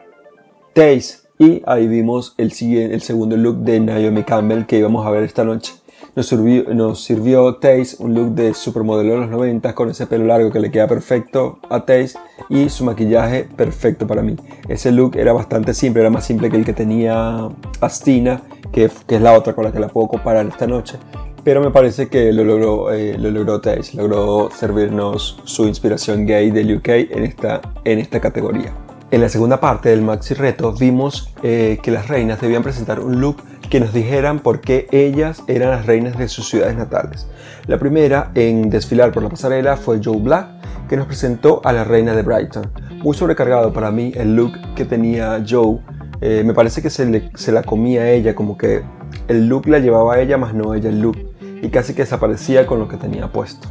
Taze 0.72 1.18
y 1.38 1.62
ahí 1.66 1.87
vimos 1.87 2.35
el, 2.38 2.50
el 2.50 3.02
segundo 3.02 3.37
look 3.37 3.59
de 3.59 3.81
Naomi 3.81 4.22
Campbell 4.22 4.64
que 4.64 4.78
íbamos 4.78 5.07
a 5.07 5.11
ver 5.11 5.24
esta 5.24 5.44
noche. 5.44 5.82
Nos 6.14 6.27
sirvió, 6.27 6.75
nos 6.75 7.03
sirvió 7.03 7.55
Taze 7.55 7.96
un 7.98 8.12
look 8.12 8.35
de 8.35 8.53
supermodelo 8.53 9.14
de 9.14 9.20
los 9.20 9.31
90 9.31 9.75
con 9.75 9.88
ese 9.88 10.07
pelo 10.07 10.27
largo 10.27 10.53
que 10.53 10.61
le 10.61 10.70
queda 10.70 10.87
perfecto 10.87 11.59
a 11.70 11.87
Taze 11.87 12.18
y 12.51 12.68
su 12.68 12.85
maquillaje 12.85 13.44
perfecto 13.44 14.07
para 14.07 14.20
mí. 14.20 14.37
Ese 14.68 14.92
look 14.92 15.16
era 15.16 15.33
bastante 15.33 15.72
simple, 15.72 16.03
era 16.03 16.11
más 16.11 16.27
simple 16.27 16.51
que 16.51 16.59
el 16.59 16.66
que 16.66 16.75
tenía 16.75 17.48
Astina, 17.81 18.42
que, 18.72 18.90
que 19.07 19.16
es 19.16 19.22
la 19.22 19.33
otra 19.33 19.55
con 19.55 19.64
la 19.64 19.72
que 19.72 19.81
la 19.81 19.88
puedo 19.88 20.07
comparar 20.09 20.46
esta 20.46 20.66
noche. 20.66 20.98
Pero 21.44 21.62
me 21.62 21.70
parece 21.70 22.09
que 22.09 22.31
lo 22.31 22.44
logró, 22.44 22.92
eh, 22.92 23.16
lo 23.16 23.31
logró 23.31 23.62
Taze, 23.62 23.96
logró 23.96 24.51
servirnos 24.55 25.40
su 25.44 25.66
inspiración 25.66 26.27
gay 26.27 26.51
del 26.51 26.77
UK 26.77 26.88
en 26.88 27.25
esta, 27.25 27.62
en 27.85 27.98
esta 27.98 28.20
categoría. 28.20 28.75
En 29.11 29.22
la 29.22 29.29
segunda 29.29 29.61
parte 29.61 29.88
del 29.88 30.03
maxi 30.03 30.35
reto 30.35 30.72
vimos 30.72 31.33
eh, 31.42 31.79
que 31.83 31.90
las 31.90 32.09
reinas 32.09 32.40
debían 32.40 32.62
presentar 32.62 33.01
un 33.01 33.20
look 33.20 33.42
que 33.72 33.80
nos 33.80 33.94
dijeran 33.94 34.40
por 34.40 34.61
qué 34.61 34.87
ellas 34.92 35.44
eran 35.46 35.70
las 35.70 35.87
reinas 35.87 36.18
de 36.18 36.28
sus 36.28 36.46
ciudades 36.46 36.76
natales. 36.76 37.26
La 37.66 37.78
primera 37.78 38.30
en 38.35 38.68
desfilar 38.68 39.12
por 39.12 39.22
la 39.22 39.30
pasarela 39.30 39.78
fue 39.78 39.98
Joe 40.04 40.18
Black, 40.18 40.46
que 40.90 40.96
nos 40.98 41.06
presentó 41.06 41.62
a 41.64 41.72
la 41.72 41.82
reina 41.82 42.14
de 42.14 42.20
Brighton. 42.20 42.70
Muy 43.02 43.16
sobrecargado 43.16 43.72
para 43.72 43.90
mí 43.90 44.12
el 44.14 44.37
look 44.37 44.52
que 44.74 44.85
tenía 44.85 45.42
Joe. 45.48 45.78
Eh, 46.20 46.42
me 46.44 46.52
parece 46.52 46.82
que 46.82 46.90
se, 46.90 47.30
se 47.35 47.50
la 47.50 47.62
comía 47.62 48.02
a 48.02 48.11
ella, 48.11 48.35
como 48.35 48.58
que 48.58 48.82
el 49.26 49.48
look 49.48 49.66
la 49.66 49.78
llevaba 49.78 50.16
a 50.16 50.20
ella, 50.20 50.37
más 50.37 50.52
no 50.52 50.74
ella 50.74 50.90
el 50.90 51.00
look. 51.00 51.16
Y 51.62 51.70
casi 51.70 51.94
que 51.94 52.02
desaparecía 52.02 52.66
con 52.66 52.78
lo 52.78 52.88
que 52.88 52.98
tenía 52.98 53.32
puesto. 53.32 53.68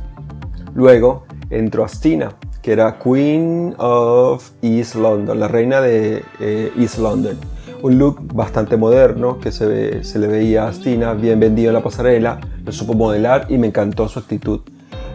Luego 0.74 1.28
entró 1.52 1.86
Astina, 1.86 2.30
que 2.64 2.72
era 2.72 2.98
Queen 2.98 3.76
of 3.78 4.50
East 4.64 4.96
London, 4.96 5.40
la 5.40 5.48
reina 5.48 5.80
de 5.80 6.24
eh, 6.40 6.72
East 6.76 6.98
London. 6.98 7.38
Un 7.82 7.98
look 7.98 8.34
bastante 8.34 8.78
moderno 8.78 9.40
que 9.40 9.52
se, 9.52 10.04
se 10.04 10.20
le 10.20 10.28
veía 10.28 10.66
a 10.66 10.68
Astina, 10.70 11.14
bien 11.14 11.40
vendido 11.40 11.70
en 11.70 11.74
la 11.74 11.82
pasarela, 11.82 12.40
lo 12.64 12.72
supo 12.72 12.94
modelar 12.94 13.48
y 13.50 13.58
me 13.58 13.68
encantó 13.68 14.08
su 14.08 14.20
actitud 14.20 14.62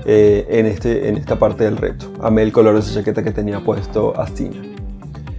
eh, 0.04 0.46
en, 0.50 0.66
este, 0.66 1.08
en 1.08 1.16
esta 1.16 1.38
parte 1.38 1.64
del 1.64 1.76
reto. 1.76 2.06
Amé 2.20 2.42
el 2.42 2.52
color 2.52 2.74
de 2.74 2.80
esa 2.80 2.94
chaqueta 2.94 3.22
que 3.22 3.30
tenía 3.30 3.60
puesto 3.60 4.18
Astina. 4.18 4.62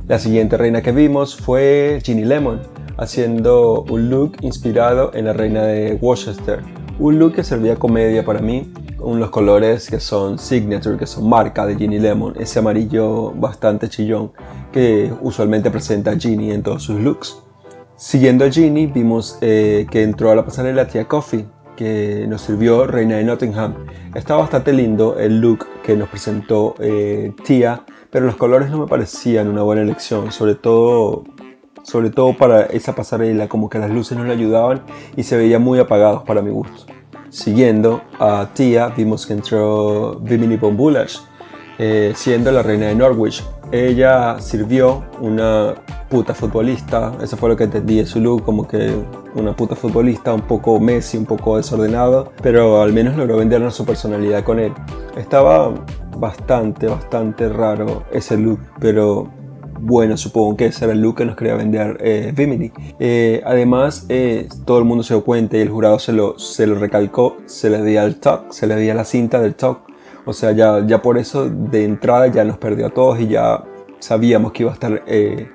La 0.07 0.19
siguiente 0.19 0.55
reina 0.55 0.81
que 0.81 0.93
vimos 0.93 1.35
fue 1.35 1.99
Ginny 2.03 2.23
Lemon, 2.23 2.61
haciendo 2.97 3.83
un 3.89 4.09
look 4.09 4.37
inspirado 4.41 5.11
en 5.13 5.25
la 5.25 5.33
reina 5.33 5.63
de 5.63 5.97
Worcester. 6.01 6.61
Un 6.97 7.19
look 7.19 7.35
que 7.35 7.43
servía 7.43 7.75
comedia 7.75 8.23
para 8.23 8.39
mí 8.39 8.71
unos 8.99 9.29
colores 9.29 9.89
que 9.89 9.99
son 9.99 10.39
signature, 10.39 10.97
que 10.97 11.05
son 11.05 11.29
marca 11.29 11.65
de 11.65 11.75
Ginny 11.75 11.99
Lemon, 11.99 12.33
ese 12.39 12.59
amarillo 12.59 13.31
bastante 13.31 13.89
chillón 13.89 14.31
usualmente 15.21 15.71
presenta 15.71 16.17
Ginny 16.17 16.51
en 16.51 16.63
todos 16.63 16.83
sus 16.83 16.99
looks. 16.99 17.41
Siguiendo 17.95 18.45
a 18.45 18.51
Ginny, 18.51 18.85
vimos 18.85 19.39
eh, 19.41 19.87
que 19.89 20.03
entró 20.03 20.29
a 20.29 20.35
la 20.35 20.45
pasarela 20.45 20.87
Tia 20.87 21.07
Coffee, 21.07 21.47
que 21.75 22.27
nos 22.27 22.41
sirvió 22.41 22.85
Reina 22.85 23.15
de 23.15 23.23
Nottingham. 23.23 23.73
Está 24.13 24.35
bastante 24.35 24.71
lindo 24.71 25.17
el 25.17 25.41
look 25.41 25.65
que 25.83 25.95
nos 25.95 26.07
presentó 26.07 26.75
eh, 26.79 27.33
Tia, 27.43 27.85
pero 28.11 28.27
los 28.27 28.35
colores 28.35 28.69
no 28.69 28.77
me 28.77 28.85
parecían 28.85 29.47
una 29.47 29.63
buena 29.63 29.81
elección, 29.81 30.31
sobre 30.31 30.53
todo, 30.53 31.23
sobre 31.81 32.11
todo 32.11 32.37
para 32.37 32.67
esa 32.67 32.93
pasarela, 32.93 33.47
como 33.47 33.67
que 33.67 33.79
las 33.79 33.89
luces 33.89 34.15
no 34.15 34.25
le 34.25 34.33
ayudaban 34.33 34.83
y 35.15 35.23
se 35.23 35.35
veían 35.35 35.63
muy 35.63 35.79
apagados 35.79 36.21
para 36.21 36.43
mi 36.43 36.51
gusto. 36.51 36.93
Siguiendo 37.29 38.01
a 38.19 38.49
Tia, 38.53 38.89
vimos 38.89 39.25
que 39.25 39.33
entró 39.33 40.19
Bimini 40.19 40.57
Bombulash, 40.57 41.17
eh, 41.79 42.13
siendo 42.15 42.51
la 42.51 42.61
reina 42.61 42.87
de 42.87 42.95
Norwich. 42.95 43.43
Ella 43.71 44.37
sirvió 44.39 45.03
una 45.19 45.75
puta 46.09 46.33
futbolista, 46.33 47.13
eso 47.21 47.35
fue 47.35 47.49
lo 47.49 47.57
que 47.57 47.65
entendí 47.65 47.97
de 47.97 48.05
su 48.05 48.19
look, 48.19 48.43
como 48.43 48.67
que 48.67 48.95
una 49.35 49.55
puta 49.55 49.75
futbolista, 49.75 50.33
un 50.33 50.41
poco 50.41 50.79
Messi, 50.79 51.17
un 51.17 51.25
poco 51.25 51.57
desordenado, 51.57 52.31
pero 52.41 52.81
al 52.81 52.93
menos 52.93 53.17
logró 53.17 53.37
vendernos 53.37 53.75
su 53.75 53.85
personalidad 53.85 54.43
con 54.43 54.59
él. 54.59 54.73
Estaba 55.17 55.73
bastante, 56.17 56.87
bastante 56.87 57.49
raro 57.49 58.03
ese 58.11 58.37
look, 58.37 58.59
pero 58.79 59.29
bueno, 59.79 60.17
supongo 60.17 60.57
que 60.57 60.67
ese 60.67 60.85
era 60.85 60.93
el 60.93 61.01
look 61.01 61.17
que 61.17 61.25
nos 61.25 61.35
quería 61.35 61.55
vender 61.55 61.97
eh, 61.99 62.33
Vimini. 62.35 62.71
Eh, 62.99 63.41
además, 63.45 64.05
eh, 64.09 64.47
todo 64.65 64.79
el 64.79 64.85
mundo 64.85 65.03
se 65.03 65.13
dio 65.13 65.23
cuenta 65.23 65.57
y 65.57 65.61
el 65.61 65.69
jurado 65.69 65.99
se 65.99 66.13
lo, 66.13 66.39
se 66.39 66.65
lo 66.67 66.75
recalcó, 66.75 67.37
se 67.45 67.69
le 67.69 67.83
dio 67.83 68.01
el 68.03 68.19
talk, 68.19 68.51
se 68.51 68.67
le 68.67 68.75
dio 68.77 68.93
la 68.93 69.05
cinta 69.05 69.39
del 69.39 69.55
talk. 69.55 69.86
O 70.27 70.33
sea, 70.33 70.51
ya, 70.51 70.85
ya 70.85 71.01
por 71.01 71.17
eso 71.17 71.49
de 71.49 71.85
entrada 71.85 72.27
ya 72.27 72.43
nos 72.43 72.57
perdió 72.57 72.87
a 72.87 72.89
todos 72.89 73.17
y 73.21 73.29
ya 73.29 73.63
sabíamos 73.99 74.51
que 74.51 74.63
iba 74.63 74.71
a 74.71 74.73
estar 74.73 75.01
en 75.07 75.49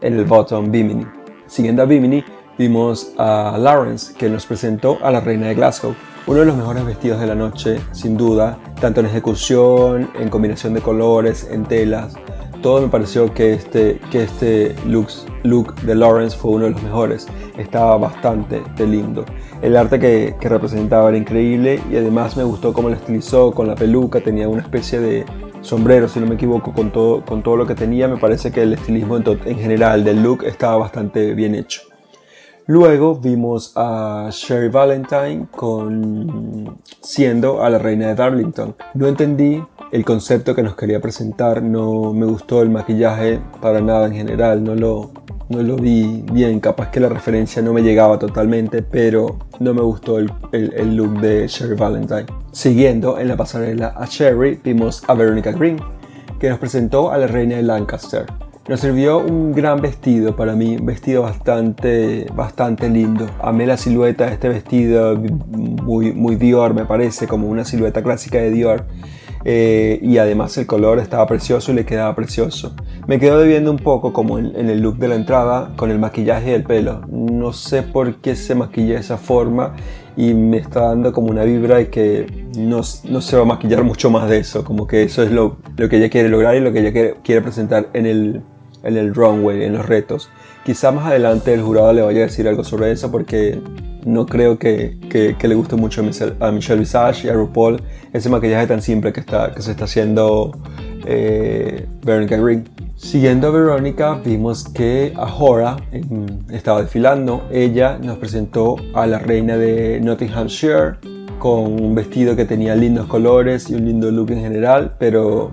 el 0.00 0.24
bottom 0.24 0.70
Bimini. 0.70 1.06
Siguiendo 1.46 1.82
a 1.82 1.84
Bimini, 1.84 2.24
vimos 2.56 3.12
a 3.18 3.58
Lawrence, 3.58 4.14
que 4.14 4.30
nos 4.30 4.46
presentó 4.46 4.98
a 5.02 5.10
la 5.10 5.20
reina 5.20 5.48
de 5.48 5.54
Glasgow. 5.54 5.94
Uno 6.26 6.40
de 6.40 6.46
los 6.46 6.56
mejores 6.56 6.86
vestidos 6.86 7.20
de 7.20 7.26
la 7.26 7.34
noche, 7.34 7.78
sin 7.92 8.16
duda, 8.16 8.58
tanto 8.80 9.00
en 9.00 9.06
ejecución, 9.06 10.10
en 10.18 10.30
combinación 10.30 10.72
de 10.72 10.80
colores, 10.80 11.46
en 11.50 11.64
telas. 11.64 12.14
Todo 12.62 12.80
me 12.80 12.88
pareció 12.88 13.32
que 13.32 13.52
este, 13.52 14.00
que 14.10 14.24
este 14.24 14.74
look, 14.86 15.08
look 15.44 15.74
de 15.82 15.94
Lawrence 15.94 16.36
fue 16.36 16.52
uno 16.52 16.64
de 16.64 16.70
los 16.70 16.82
mejores. 16.82 17.26
Estaba 17.56 17.96
bastante 17.96 18.62
lindo. 18.78 19.24
El 19.62 19.76
arte 19.76 19.98
que, 19.98 20.36
que 20.40 20.48
representaba 20.48 21.08
era 21.08 21.18
increíble 21.18 21.80
y 21.90 21.96
además 21.96 22.36
me 22.36 22.44
gustó 22.44 22.72
cómo 22.72 22.88
lo 22.88 22.94
estilizó 22.94 23.52
con 23.52 23.68
la 23.68 23.74
peluca. 23.74 24.20
Tenía 24.20 24.48
una 24.48 24.62
especie 24.62 25.00
de 25.00 25.24
sombrero, 25.60 26.08
si 26.08 26.20
no 26.20 26.26
me 26.26 26.34
equivoco, 26.34 26.72
con 26.72 26.90
todo, 26.90 27.24
con 27.24 27.42
todo 27.42 27.56
lo 27.56 27.66
que 27.66 27.74
tenía. 27.74 28.08
Me 28.08 28.16
parece 28.16 28.50
que 28.50 28.62
el 28.62 28.72
estilismo 28.72 29.16
en, 29.16 29.24
en 29.44 29.58
general 29.58 30.04
del 30.04 30.22
look 30.22 30.44
estaba 30.44 30.76
bastante 30.76 31.34
bien 31.34 31.54
hecho. 31.54 31.82
Luego 32.68 33.14
vimos 33.14 33.72
a 33.76 34.28
Sherry 34.32 34.68
Valentine 34.68 35.46
con, 35.52 36.78
siendo 37.00 37.62
a 37.62 37.70
la 37.70 37.78
reina 37.78 38.08
de 38.08 38.16
Darlington. 38.16 38.74
No 38.94 39.06
entendí 39.06 39.62
el 39.92 40.04
concepto 40.04 40.52
que 40.52 40.64
nos 40.64 40.74
quería 40.74 41.00
presentar, 41.00 41.62
no 41.62 42.12
me 42.12 42.26
gustó 42.26 42.62
el 42.62 42.70
maquillaje 42.70 43.40
para 43.60 43.80
nada 43.80 44.06
en 44.06 44.14
general, 44.14 44.64
no 44.64 44.74
lo, 44.74 45.12
no 45.48 45.62
lo 45.62 45.76
vi 45.76 46.24
bien, 46.32 46.58
capaz 46.58 46.90
que 46.90 46.98
la 46.98 47.08
referencia 47.08 47.62
no 47.62 47.72
me 47.72 47.82
llegaba 47.82 48.18
totalmente, 48.18 48.82
pero 48.82 49.38
no 49.60 49.72
me 49.72 49.82
gustó 49.82 50.18
el, 50.18 50.28
el, 50.50 50.96
look 50.96 51.20
de 51.20 51.46
Sherry 51.46 51.76
Valentine. 51.76 52.26
Siguiendo 52.50 53.20
en 53.20 53.28
la 53.28 53.36
pasarela 53.36 53.94
a 53.96 54.06
Sherry, 54.06 54.58
vimos 54.64 55.04
a 55.06 55.14
Veronica 55.14 55.52
Green, 55.52 55.78
que 56.40 56.50
nos 56.50 56.58
presentó 56.58 57.12
a 57.12 57.18
la 57.18 57.28
reina 57.28 57.54
de 57.54 57.62
Lancaster. 57.62 58.26
Nos 58.68 58.80
sirvió 58.80 59.18
un 59.18 59.52
gran 59.52 59.80
vestido 59.80 60.34
para 60.34 60.56
mí, 60.56 60.76
un 60.76 60.86
vestido 60.86 61.22
bastante, 61.22 62.26
bastante 62.34 62.88
lindo. 62.88 63.26
Amé 63.38 63.64
la 63.64 63.76
silueta 63.76 64.26
de 64.26 64.32
este 64.32 64.48
vestido, 64.48 65.16
muy, 65.16 66.12
muy 66.12 66.34
Dior 66.34 66.74
me 66.74 66.84
parece, 66.84 67.28
como 67.28 67.46
una 67.46 67.64
silueta 67.64 68.02
clásica 68.02 68.38
de 68.38 68.50
Dior. 68.50 68.84
Eh, 69.44 70.00
y 70.02 70.18
además 70.18 70.58
el 70.58 70.66
color 70.66 70.98
estaba 70.98 71.24
precioso 71.28 71.70
y 71.70 71.76
le 71.76 71.84
quedaba 71.84 72.16
precioso. 72.16 72.74
Me 73.06 73.20
quedo 73.20 73.38
debiendo 73.38 73.70
un 73.70 73.78
poco 73.78 74.12
como 74.12 74.36
en, 74.40 74.56
el 74.56 74.80
look 74.80 74.96
de 74.96 75.06
la 75.06 75.14
entrada 75.14 75.70
con 75.76 75.92
el 75.92 76.00
maquillaje 76.00 76.50
y 76.50 76.54
el 76.54 76.64
pelo. 76.64 77.02
No 77.08 77.52
sé 77.52 77.84
por 77.84 78.16
qué 78.16 78.34
se 78.34 78.56
maquilla 78.56 78.94
de 78.94 79.00
esa 79.00 79.16
forma 79.16 79.76
y 80.16 80.34
me 80.34 80.56
está 80.56 80.80
dando 80.88 81.12
como 81.12 81.28
una 81.28 81.44
vibra 81.44 81.80
y 81.80 81.86
que 81.86 82.48
no, 82.58 82.80
no, 83.04 83.20
se 83.20 83.36
va 83.36 83.42
a 83.42 83.46
maquillar 83.46 83.84
mucho 83.84 84.10
más 84.10 84.28
de 84.28 84.38
eso. 84.38 84.64
Como 84.64 84.88
que 84.88 85.04
eso 85.04 85.22
es 85.22 85.30
lo, 85.30 85.58
lo 85.76 85.88
que 85.88 85.98
ella 85.98 86.10
quiere 86.10 86.28
lograr 86.28 86.56
y 86.56 86.60
lo 86.60 86.72
que 86.72 86.80
ella 86.80 86.90
quiere, 86.90 87.14
quiere 87.22 87.40
presentar 87.42 87.88
en 87.92 88.06
el, 88.06 88.42
en 88.86 88.96
el 88.96 89.14
runway, 89.14 89.64
en 89.64 89.74
los 89.74 89.86
retos. 89.86 90.30
Quizá 90.64 90.92
más 90.92 91.06
adelante 91.06 91.52
el 91.54 91.62
jurado 91.62 91.92
le 91.92 92.02
vaya 92.02 92.20
a 92.20 92.26
decir 92.26 92.48
algo 92.48 92.64
sobre 92.64 92.92
eso 92.92 93.10
porque 93.10 93.60
no 94.04 94.24
creo 94.26 94.58
que, 94.58 94.98
que, 95.10 95.48
le 95.48 95.54
guste 95.54 95.76
mucho 95.76 96.00
a 96.40 96.52
Michelle, 96.52 96.80
Visage 96.80 97.26
y 97.26 97.30
a 97.30 97.34
RuPaul 97.34 97.82
ese 98.12 98.28
maquillaje 98.28 98.66
tan 98.66 98.80
simple 98.80 99.12
que, 99.12 99.20
está, 99.20 99.52
que 99.52 99.62
se 99.62 99.72
está 99.72 99.84
haciendo 99.84 100.52
eh, 101.04 101.86
Veronica 102.02 102.36
Green. 102.36 102.68
Siguiendo 102.96 103.48
a 103.48 103.50
Veronica, 103.50 104.14
vimos 104.24 104.64
que 104.64 105.12
Ahora 105.16 105.76
estaba 106.50 106.82
desfilando. 106.82 107.46
Ella 107.50 107.98
nos 107.98 108.16
presentó 108.18 108.76
a 108.94 109.06
la 109.06 109.18
reina 109.18 109.56
de 109.58 110.00
Nottinghamshire 110.00 110.96
con 111.38 111.80
un 111.80 111.94
vestido 111.94 112.36
que 112.36 112.44
tenía 112.44 112.74
lindos 112.74 113.06
colores 113.06 113.68
y 113.68 113.74
un 113.74 113.84
lindo 113.84 114.10
look 114.10 114.30
en 114.30 114.40
general, 114.40 114.96
pero 114.98 115.52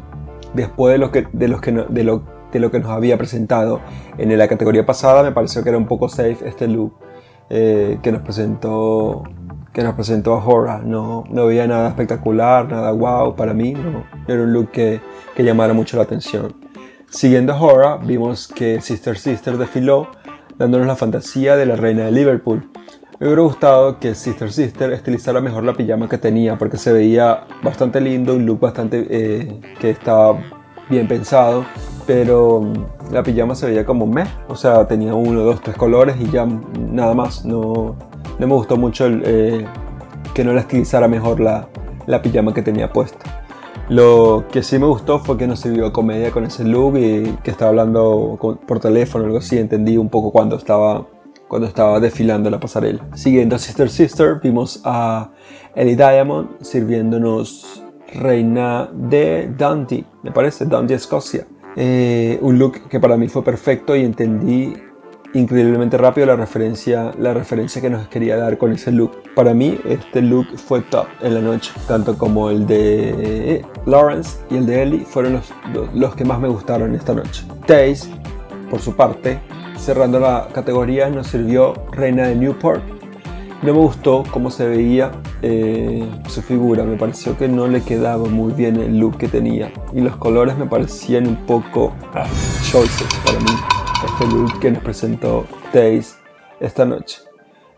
después 0.54 0.94
de 0.94 0.98
lo 1.00 1.12
que, 1.12 1.28
de 1.34 1.48
los 1.48 1.60
que, 1.60 1.72
de 1.72 2.04
lo 2.04 2.24
de 2.54 2.60
lo 2.60 2.72
que 2.72 2.80
nos 2.80 2.90
había 2.90 3.18
presentado 3.18 3.82
en 4.18 4.38
la 4.38 4.48
categoría 4.48 4.86
pasada, 4.86 5.24
me 5.24 5.32
pareció 5.32 5.64
que 5.64 5.70
era 5.70 5.78
un 5.78 5.88
poco 5.88 6.10
safe 6.10 6.38
este 6.46 6.68
look 6.68 6.94
eh, 7.50 8.00
que 8.02 8.12
nos 8.12 8.22
presentó 8.22 9.24
que 9.74 9.84
nos 9.84 9.96
presentó 9.96 10.36
a 10.36 10.46
Hora. 10.46 10.82
No, 10.86 11.24
no 11.30 11.48
veía 11.48 11.68
nada 11.68 11.90
espectacular, 11.90 12.70
nada 12.70 12.92
wow 12.92 13.36
para 13.36 13.54
mí, 13.54 13.74
no, 13.74 14.06
era 14.28 14.44
un 14.44 14.54
look 14.54 14.72
que, 14.72 15.02
que 15.36 15.44
llamara 15.44 15.74
mucho 15.74 15.98
la 15.98 16.04
atención. 16.04 16.56
Siguiendo 17.10 17.54
a 17.54 17.62
Hora, 17.62 17.98
vimos 17.98 18.48
que 18.48 18.82
Sister 18.82 19.18
Sister 19.18 19.58
desfiló, 19.58 20.10
dándonos 20.58 20.88
la 20.88 20.96
fantasía 20.96 21.56
de 21.56 21.66
la 21.66 21.76
reina 21.76 22.06
de 22.06 22.12
Liverpool. 22.12 22.70
Me 23.20 23.28
hubiera 23.28 23.42
gustado 23.42 24.00
que 24.00 24.16
Sister 24.16 24.52
Sister 24.52 24.92
estilizara 24.94 25.42
mejor 25.42 25.64
la 25.64 25.74
pijama 25.74 26.08
que 26.08 26.18
tenía, 26.18 26.58
porque 26.58 26.78
se 26.78 26.94
veía 26.94 27.46
bastante 27.64 28.00
lindo, 28.00 28.36
un 28.36 28.46
look 28.46 28.60
bastante 28.60 29.08
eh, 29.10 29.60
que 29.80 29.90
estaba 29.90 30.40
bien 30.90 31.08
pensado 31.08 31.66
pero 32.06 32.62
la 33.12 33.24
pijama 33.24 33.56
se 33.56 33.68
veía 33.68 33.86
como 33.86 34.06
meh, 34.06 34.26
o 34.48 34.56
sea, 34.56 34.88
tenía 34.88 35.14
uno, 35.14 35.42
dos, 35.42 35.62
tres 35.62 35.78
colores 35.78 36.16
y 36.20 36.30
ya 36.30 36.46
nada 36.46 37.14
más. 37.14 37.46
No, 37.46 37.96
no 38.40 38.48
me 38.48 38.54
gustó 38.54 38.78
mucho 38.78 39.08
eh, 39.08 39.66
que 40.34 40.44
no 40.44 40.54
la 40.54 40.62
estilizara 40.62 41.08
mejor 41.08 41.40
la, 41.40 41.68
la, 42.06 42.22
pijama 42.22 42.54
que 42.54 42.62
tenía 42.62 42.92
puesta. 42.92 43.44
Lo 43.90 44.46
que 44.52 44.64
sí 44.64 44.80
me 44.80 44.86
gustó 44.86 45.20
fue 45.20 45.38
que 45.38 45.46
nos 45.46 45.60
sirvió 45.60 45.92
comedia 45.92 46.32
con 46.32 46.46
ese 46.46 46.64
look 46.64 46.98
y 46.98 47.24
que 47.44 47.52
estaba 47.52 47.70
hablando 47.70 48.38
por 48.66 48.80
teléfono 48.80 49.26
o 49.26 49.28
algo 49.28 49.40
así. 49.40 49.58
Entendí 49.58 49.98
un 49.98 50.10
poco 50.10 50.32
cuando 50.32 50.56
estaba, 50.56 51.06
cuando 51.48 51.68
estaba 51.68 52.00
desfilando 52.00 52.50
la 52.50 52.60
pasarela. 52.60 53.06
Siguiendo 53.14 53.58
a 53.58 53.60
Sister 53.60 53.90
Sister, 53.90 54.40
vimos 54.42 54.82
a 54.86 55.32
Ellie 55.76 55.96
Diamond 55.96 56.62
sirviéndonos 56.62 57.84
reina 58.14 58.90
de 58.94 59.52
Dundee, 59.58 60.06
me 60.22 60.32
parece, 60.32 60.66
Dundee, 60.66 60.96
Escocia. 60.96 61.46
Eh, 61.76 62.38
un 62.42 62.60
look 62.60 62.88
que 62.90 63.00
para 63.00 63.18
mí 63.18 63.28
fue 63.28 63.44
perfecto 63.44 63.96
y 63.96 64.04
entendí 64.04 64.76
increíblemente 65.34 65.98
rápido 65.98 66.28
la 66.28 66.36
referencia, 66.36 67.12
la 67.18 67.34
referencia 67.34 67.82
que 67.82 67.90
nos 67.90 68.08
quería 68.08 68.38
dar 68.38 68.58
con 68.58 68.72
ese 68.72 68.92
look. 68.92 69.12
Para 69.36 69.54
mí 69.54 69.80
este 69.86 70.22
look 70.22 70.46
fue 70.58 70.82
top 70.82 71.08
en 71.22 71.34
la 71.34 71.42
noche, 71.42 71.72
tanto 71.88 72.18
como 72.18 72.50
el 72.50 72.68
de 72.68 73.66
Lawrence 73.86 74.38
y 74.50 74.58
el 74.58 74.66
de 74.66 74.84
Ellie 74.84 75.06
fueron 75.06 75.34
los, 75.34 75.52
los 75.94 76.16
que 76.16 76.24
más 76.24 76.40
me 76.40 76.48
gustaron 76.48 76.94
esta 76.94 77.14
noche. 77.14 77.44
Taze, 77.66 78.10
por 78.70 78.80
su 78.80 78.96
parte, 78.96 79.40
cerrando 79.78 80.20
la 80.20 80.50
categoría, 80.54 81.10
nos 81.10 81.28
sirvió 81.28 81.74
Reina 81.92 82.28
de 82.28 82.36
Newport 82.36 83.03
no 83.64 83.74
me 83.74 83.80
gustó 83.80 84.24
cómo 84.30 84.52
se 84.52 84.68
veía 84.68 85.12
eh, 85.42 86.06
su 86.28 86.42
figura, 86.42 86.84
me 86.84 86.98
pareció 86.98 87.38
que 87.38 87.48
no 87.48 87.68
le 87.68 87.82
quedaba 87.82 88.26
muy 88.26 88.52
bien 88.52 88.76
el 88.76 88.98
look 89.00 89.18
que 89.18 89.30
tenía 89.30 89.72
y 89.94 90.02
los 90.02 90.18
colores 90.18 90.58
me 90.58 90.66
parecían 90.66 91.28
un 91.28 91.38
poco 91.46 91.94
ah, 92.14 92.28
choices 92.70 93.08
para 93.26 93.40
mí, 93.40 93.52
este 94.06 94.28
look 94.28 94.60
que 94.60 94.70
nos 94.70 94.84
presentó 94.84 95.46
Taze 95.72 96.16
esta 96.60 96.86
noche. 96.86 97.20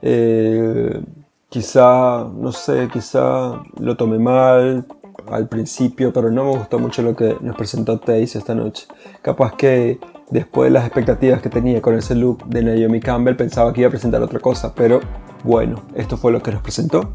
Eh, 0.01 1.01
quizá, 1.49 2.25
no 2.35 2.51
sé, 2.51 2.89
quizá 2.91 3.61
lo 3.79 3.95
tomé 3.95 4.17
mal 4.17 4.85
al 5.27 5.47
principio, 5.47 6.11
pero 6.11 6.31
no 6.31 6.45
me 6.45 6.57
gustó 6.57 6.79
mucho 6.79 7.03
lo 7.03 7.15
que 7.15 7.37
nos 7.41 7.55
presentó 7.55 7.99
Taze 7.99 8.39
esta 8.39 8.55
noche. 8.55 8.87
Capaz 9.21 9.55
que 9.55 9.99
después 10.31 10.67
de 10.67 10.71
las 10.71 10.85
expectativas 10.85 11.41
que 11.41 11.49
tenía 11.49 11.79
con 11.81 11.95
ese 11.95 12.15
look 12.15 12.43
de 12.45 12.63
Naomi 12.63 12.99
Campbell 12.99 13.35
pensaba 13.35 13.71
que 13.71 13.81
iba 13.81 13.87
a 13.87 13.91
presentar 13.91 14.21
otra 14.21 14.39
cosa, 14.39 14.73
pero 14.73 14.99
bueno, 15.45 15.83
esto 15.95 16.17
fue 16.17 16.31
lo 16.31 16.41
que 16.41 16.51
nos 16.51 16.61
presentó. 16.61 17.11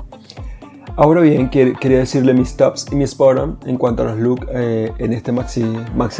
Ahora 0.96 1.20
bien, 1.20 1.50
quería 1.50 1.98
decirle 1.98 2.32
mis 2.32 2.56
tops 2.56 2.86
y 2.92 2.94
mis 2.94 3.16
bottom 3.16 3.56
en 3.66 3.76
cuanto 3.76 4.02
a 4.02 4.06
los 4.06 4.18
looks 4.18 4.46
eh, 4.52 4.92
en 4.98 5.12
este 5.12 5.32
maxi, 5.32 5.64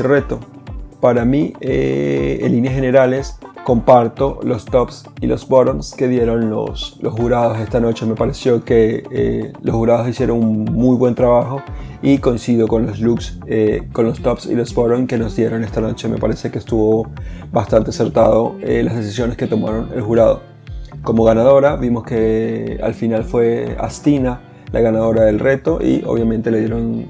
reto. 0.03 0.41
para 1.01 1.25
mí, 1.25 1.53
eh, 1.61 2.41
en 2.43 2.53
líneas 2.53 2.75
generales, 2.75 3.37
comparto 3.65 4.41
los 4.43 4.65
tops 4.65 5.05
y 5.21 5.27
los 5.27 5.47
bottoms 5.47 5.95
que 5.95 6.09
dieron 6.09 6.51
los, 6.51 6.99
jurados 7.03 7.59
esta 7.59 7.79
noche. 7.79 8.07
Me 8.07 8.15
pareció 8.15 8.65
que 8.65 9.05
eh, 9.11 9.53
los 9.63 9.77
jurados 9.77 10.09
hicieron 10.09 10.39
un 10.39 10.65
muy 10.65 10.97
buen 10.97 11.15
trabajo 11.15 11.63
y 12.03 12.19
coincido 12.19 12.67
con 12.67 12.87
los 12.87 13.01
looks, 13.01 13.39
eh, 13.47 13.89
con 13.93 14.07
los 14.07 14.21
tops 14.21 14.47
y 14.47 14.55
los 14.55 14.75
bottoms 14.75 15.07
que 15.07 15.19
nos 15.19 15.37
dieron 15.37 15.63
esta 15.63 15.81
noche. 15.81 16.09
Me 16.09 16.19
parece 16.19 16.51
que 16.51 16.59
estuvo 16.59 17.09
bastante 17.53 17.91
acertado 17.91 18.57
las 18.63 18.97
decisiones 18.97 19.37
que 19.37 19.47
tomaron 19.47 19.91
el 19.95 20.03
jurado. 20.03 20.50
Como 21.03 21.25
ganadora 21.25 21.77
vimos 21.77 22.05
que 22.05 22.79
al 22.83 22.95
final 22.95 23.25
fue 23.25 23.77
Astina 23.79 24.41
la 24.73 24.81
ganadora 24.81 25.23
del 25.25 25.39
reto 25.39 25.81
y 25.83 26.03
obviamente 26.07 26.51
le 26.51 26.61
dieron 26.61 27.07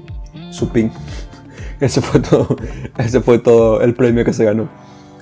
su 0.49 0.69
pin. 0.69 0.91
Ese 1.79 1.99
fue 1.99 2.19
todo, 2.19 2.55
ese 2.99 3.21
fue 3.21 3.39
todo 3.39 3.81
el 3.81 3.95
premio 3.95 4.23
que 4.23 4.33
se 4.33 4.45
ganó. 4.45 4.69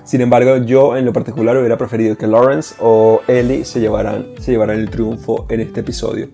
Sin 0.04 0.20
embargo, 0.20 0.58
yo 0.58 0.94
en 0.94 1.06
lo 1.06 1.12
particular 1.14 1.56
hubiera 1.56 1.78
preferido 1.78 2.18
que 2.18 2.26
Lawrence 2.26 2.74
o 2.80 3.22
Ellie 3.28 3.64
se 3.64 3.80
llevaran, 3.80 4.26
se 4.38 4.52
llevaran 4.52 4.78
el 4.78 4.90
triunfo 4.90 5.46
en 5.48 5.60
este 5.60 5.80
episodio. 5.80 6.28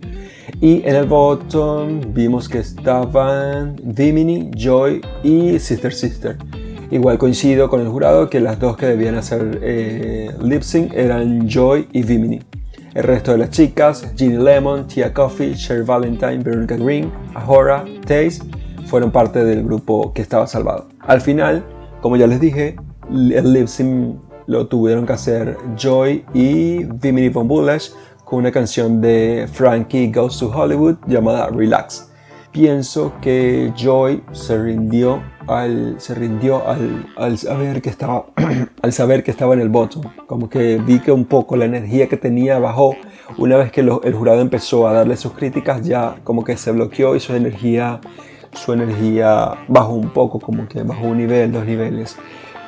Y 0.61 0.83
en 0.85 0.97
el 0.97 1.07
bottom 1.07 2.01
vimos 2.13 2.49
que 2.49 2.59
estaban 2.59 3.77
Vimini, 3.85 4.51
Joy 4.57 5.01
y 5.23 5.61
Sister 5.61 5.93
Sister. 5.93 6.37
Igual 6.91 7.19
coincido 7.19 7.69
con 7.69 7.81
el 7.81 7.89
jurado 7.89 8.31
que 8.31 8.41
las 8.41 8.61
dos 8.61 8.77
que 8.77 8.87
debían 8.87 9.17
hacer 9.17 9.59
eh, 9.63 10.31
lip 10.41 10.63
sync 10.63 10.93
eran 10.95 11.49
Joy 11.49 11.89
y 11.93 12.03
Vimini. 12.03 12.41
El 12.95 13.03
resto 13.03 13.33
de 13.33 13.39
las 13.39 13.51
chicas, 13.51 14.13
Ginny 14.17 14.43
Lemon, 14.43 14.87
Tia 14.87 15.13
Coffee, 15.13 15.55
Sherry 15.55 15.85
Valentine, 15.85 16.39
Veronica 16.39 16.77
Green, 16.77 17.13
Ahora, 17.35 17.85
Taze, 18.07 18.41
fueron 18.87 19.11
parte 19.11 19.45
del 19.45 19.65
grupo 19.65 20.13
que 20.15 20.23
estaba 20.23 20.47
salvado. 20.47 20.89
Al 21.01 21.21
final, 21.21 21.65
como 22.01 22.17
ya 22.17 22.27
les 22.27 22.41
dije, 22.41 22.77
el 23.11 23.53
lip 23.53 23.67
sync 23.67 24.17
lo 24.47 24.69
tuvieron 24.69 25.07
que 25.07 25.13
hacer 25.13 25.59
Joy 25.77 26.25
y 26.33 26.85
Vimini 26.85 27.29
Von 27.29 27.49
Bullish 27.49 27.93
con 28.25 28.39
una 28.39 28.53
canción 28.53 29.01
de 29.01 29.49
Frankie 29.53 30.11
Goes 30.13 30.39
to 30.39 30.51
Hollywood 30.51 30.97
llamada 31.07 31.49
Relax. 31.49 32.11
Pienso 32.53 33.13
que 33.21 33.73
Joy 33.77 34.23
se 34.33 34.57
rindió 34.57 35.21
al, 35.47 35.97
se 35.99 36.15
rindió 36.15 36.63
al, 36.69 37.39
saber 37.39 37.83
que 37.83 37.91
estaba 37.91 38.27
al 38.83 38.93
saber 38.93 39.23
que 39.25 39.31
estaba 39.31 39.55
en 39.55 39.61
el 39.61 39.69
bottom 39.69 40.03
como 40.27 40.49
que 40.49 40.79
vi 40.79 41.01
que 41.01 41.13
un 41.13 41.25
poco 41.25 41.57
la 41.57 41.65
energía 41.65 42.09
que 42.09 42.17
tenía 42.17 42.59
bajó 42.59 42.97
una 43.39 43.57
vez 43.57 43.73
que 43.73 43.81
el 43.81 44.15
jurado 44.15 44.41
empezó 44.41 44.87
a 44.87 44.93
darle 44.93 45.17
sus 45.17 45.33
críticas 45.33 45.83
ya 45.83 46.17
como 46.25 46.45
que 46.45 46.57
se 46.57 46.73
bloqueó 46.73 47.17
y 47.17 47.21
su 47.21 47.35
energía 47.35 48.01
su 48.57 48.73
energía 48.73 49.55
bajó 49.69 49.93
un 49.93 50.11
poco, 50.11 50.41
como 50.41 50.67
que 50.69 50.83
bajó 50.83 51.07
un 51.07 51.19
nivel, 51.19 51.53
dos 51.53 51.65
niveles. 51.65 52.17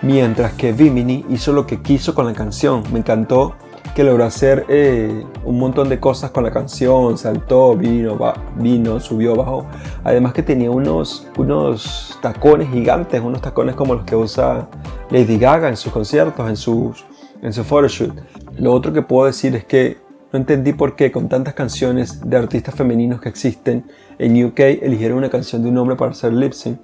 Mientras 0.03 0.53
que 0.53 0.73
Vimini 0.73 1.25
hizo 1.31 1.53
lo 1.53 1.67
que 1.67 1.81
quiso 1.81 2.15
con 2.15 2.27
la 2.27 2.33
canción. 2.33 2.85
Me 2.93 3.01
encantó 3.01 3.55
que 3.95 4.05
logró 4.05 4.25
hacer 4.25 4.65
eh, 4.69 5.25
un 5.45 5.59
montón 5.59 5.89
de 5.89 5.99
cosas 5.99 6.31
con 6.31 6.45
la 6.45 6.51
canción, 6.51 7.19
saltó, 7.19 7.77
vino, 7.77 8.19
vino, 8.57 9.01
subió, 9.01 9.35
bajó. 9.35 9.67
Además 10.05 10.33
que 10.33 10.43
tenía 10.43 10.71
unos, 10.71 11.27
unos 11.37 12.19
tacones 12.23 12.71
gigantes, 12.71 13.21
unos 13.21 13.41
tacones 13.41 13.75
como 13.75 13.95
los 13.95 14.05
que 14.05 14.17
usa 14.17 14.69
Lady 15.11 15.39
Gaga 15.39 15.69
en 15.69 15.77
sus 15.77 15.93
conciertos, 15.93 16.49
en 16.49 16.57
sus, 16.57 17.05
en 17.43 17.53
su 17.53 17.65
photoshoot. 17.65 18.15
Lo 18.59 18.73
otro 18.73 18.93
que 18.93 19.03
puedo 19.03 19.27
decir 19.27 19.55
es 19.57 19.65
que 19.65 19.99
no 20.33 20.39
entendí 20.39 20.73
por 20.73 20.95
qué 20.95 21.11
con 21.11 21.29
tantas 21.29 21.55
canciones 21.55 22.21
de 22.29 22.37
artistas 22.37 22.75
femeninos 22.75 23.21
que 23.21 23.29
existen 23.29 23.87
en 24.19 24.45
UK 24.45 24.61
eligieron 24.83 25.19
una 25.19 25.31
canción 25.31 25.63
de 25.63 25.71
un 25.71 25.79
hombre 25.79 25.97
para 25.97 26.11
hacer 26.11 26.33
lip 26.33 26.53
sync. 26.53 26.79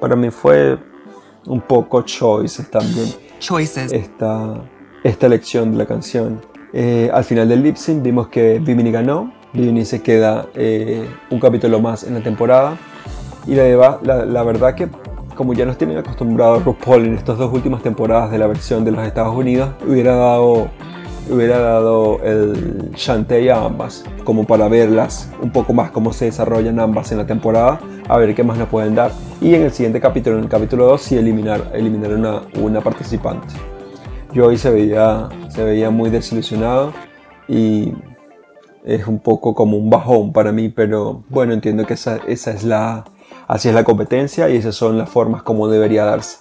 Para 0.00 0.16
mí 0.16 0.30
fue 0.30 0.78
un 1.46 1.60
poco 1.60 2.02
choices 2.02 2.70
también. 2.70 3.08
Choices. 3.38 3.92
Esta, 3.92 4.60
esta 5.04 5.26
elección 5.26 5.72
de 5.72 5.78
la 5.78 5.86
canción. 5.86 6.40
Eh, 6.72 7.10
al 7.12 7.24
final 7.24 7.48
del 7.48 7.62
lip 7.62 7.76
sync 7.76 8.02
vimos 8.02 8.28
que 8.28 8.58
Vimini 8.58 8.90
ganó. 8.90 9.32
Vimini 9.52 9.84
se 9.84 10.02
queda 10.02 10.46
eh, 10.54 11.08
un 11.30 11.40
capítulo 11.40 11.80
más 11.80 12.04
en 12.04 12.14
la 12.14 12.20
temporada. 12.20 12.76
Y 13.46 13.54
la, 13.54 14.42
verdad 14.42 14.74
que 14.74 14.88
como 15.34 15.54
ya 15.54 15.64
nos 15.64 15.78
tienen 15.78 15.96
acostumbrados 15.96 16.64
RuPaul 16.64 17.06
en 17.06 17.14
estas 17.14 17.38
dos 17.38 17.52
últimas 17.52 17.82
temporadas 17.82 18.30
de 18.30 18.38
la 18.38 18.46
versión 18.46 18.84
de 18.84 18.90
los 18.90 19.06
Estados 19.06 19.34
Unidos, 19.34 19.70
hubiera 19.86 20.16
dado 20.16 20.68
hubiera 21.30 21.58
dado 21.58 22.20
el 22.24 22.90
Shantae 22.94 23.50
a 23.50 23.64
ambas, 23.64 24.04
como 24.24 24.44
para 24.44 24.68
verlas 24.68 25.30
un 25.42 25.50
poco 25.50 25.74
más 25.74 25.90
cómo 25.90 26.12
se 26.12 26.24
desarrollan 26.26 26.80
ambas 26.80 27.12
en 27.12 27.18
la 27.18 27.26
temporada, 27.26 27.80
a 28.08 28.16
ver 28.16 28.34
qué 28.34 28.42
más 28.42 28.58
nos 28.58 28.68
pueden 28.68 28.94
dar. 28.94 29.12
Y 29.40 29.54
en 29.54 29.62
el 29.62 29.70
siguiente 29.70 30.00
capítulo, 30.00 30.38
en 30.38 30.44
el 30.44 30.48
capítulo 30.48 30.86
2, 30.86 31.00
sí 31.00 31.16
eliminar, 31.16 31.70
eliminar 31.74 32.14
una, 32.14 32.42
una 32.60 32.80
participante. 32.80 33.54
Hoy 34.36 34.58
se 34.58 34.70
veía, 34.70 35.28
se 35.48 35.64
veía 35.64 35.90
muy 35.90 36.10
desilusionado 36.10 36.92
y 37.48 37.92
es 38.84 39.06
un 39.06 39.18
poco 39.18 39.54
como 39.54 39.76
un 39.76 39.90
bajón 39.90 40.32
para 40.32 40.52
mí, 40.52 40.68
pero 40.68 41.24
bueno, 41.28 41.52
entiendo 41.52 41.86
que 41.86 41.94
esa, 41.94 42.18
esa 42.28 42.52
es 42.52 42.62
la, 42.62 43.04
así 43.46 43.68
es 43.68 43.74
la 43.74 43.84
competencia 43.84 44.48
y 44.48 44.56
esas 44.56 44.74
son 44.74 44.98
las 44.98 45.08
formas 45.08 45.42
como 45.42 45.68
debería 45.68 46.04
darse. 46.04 46.38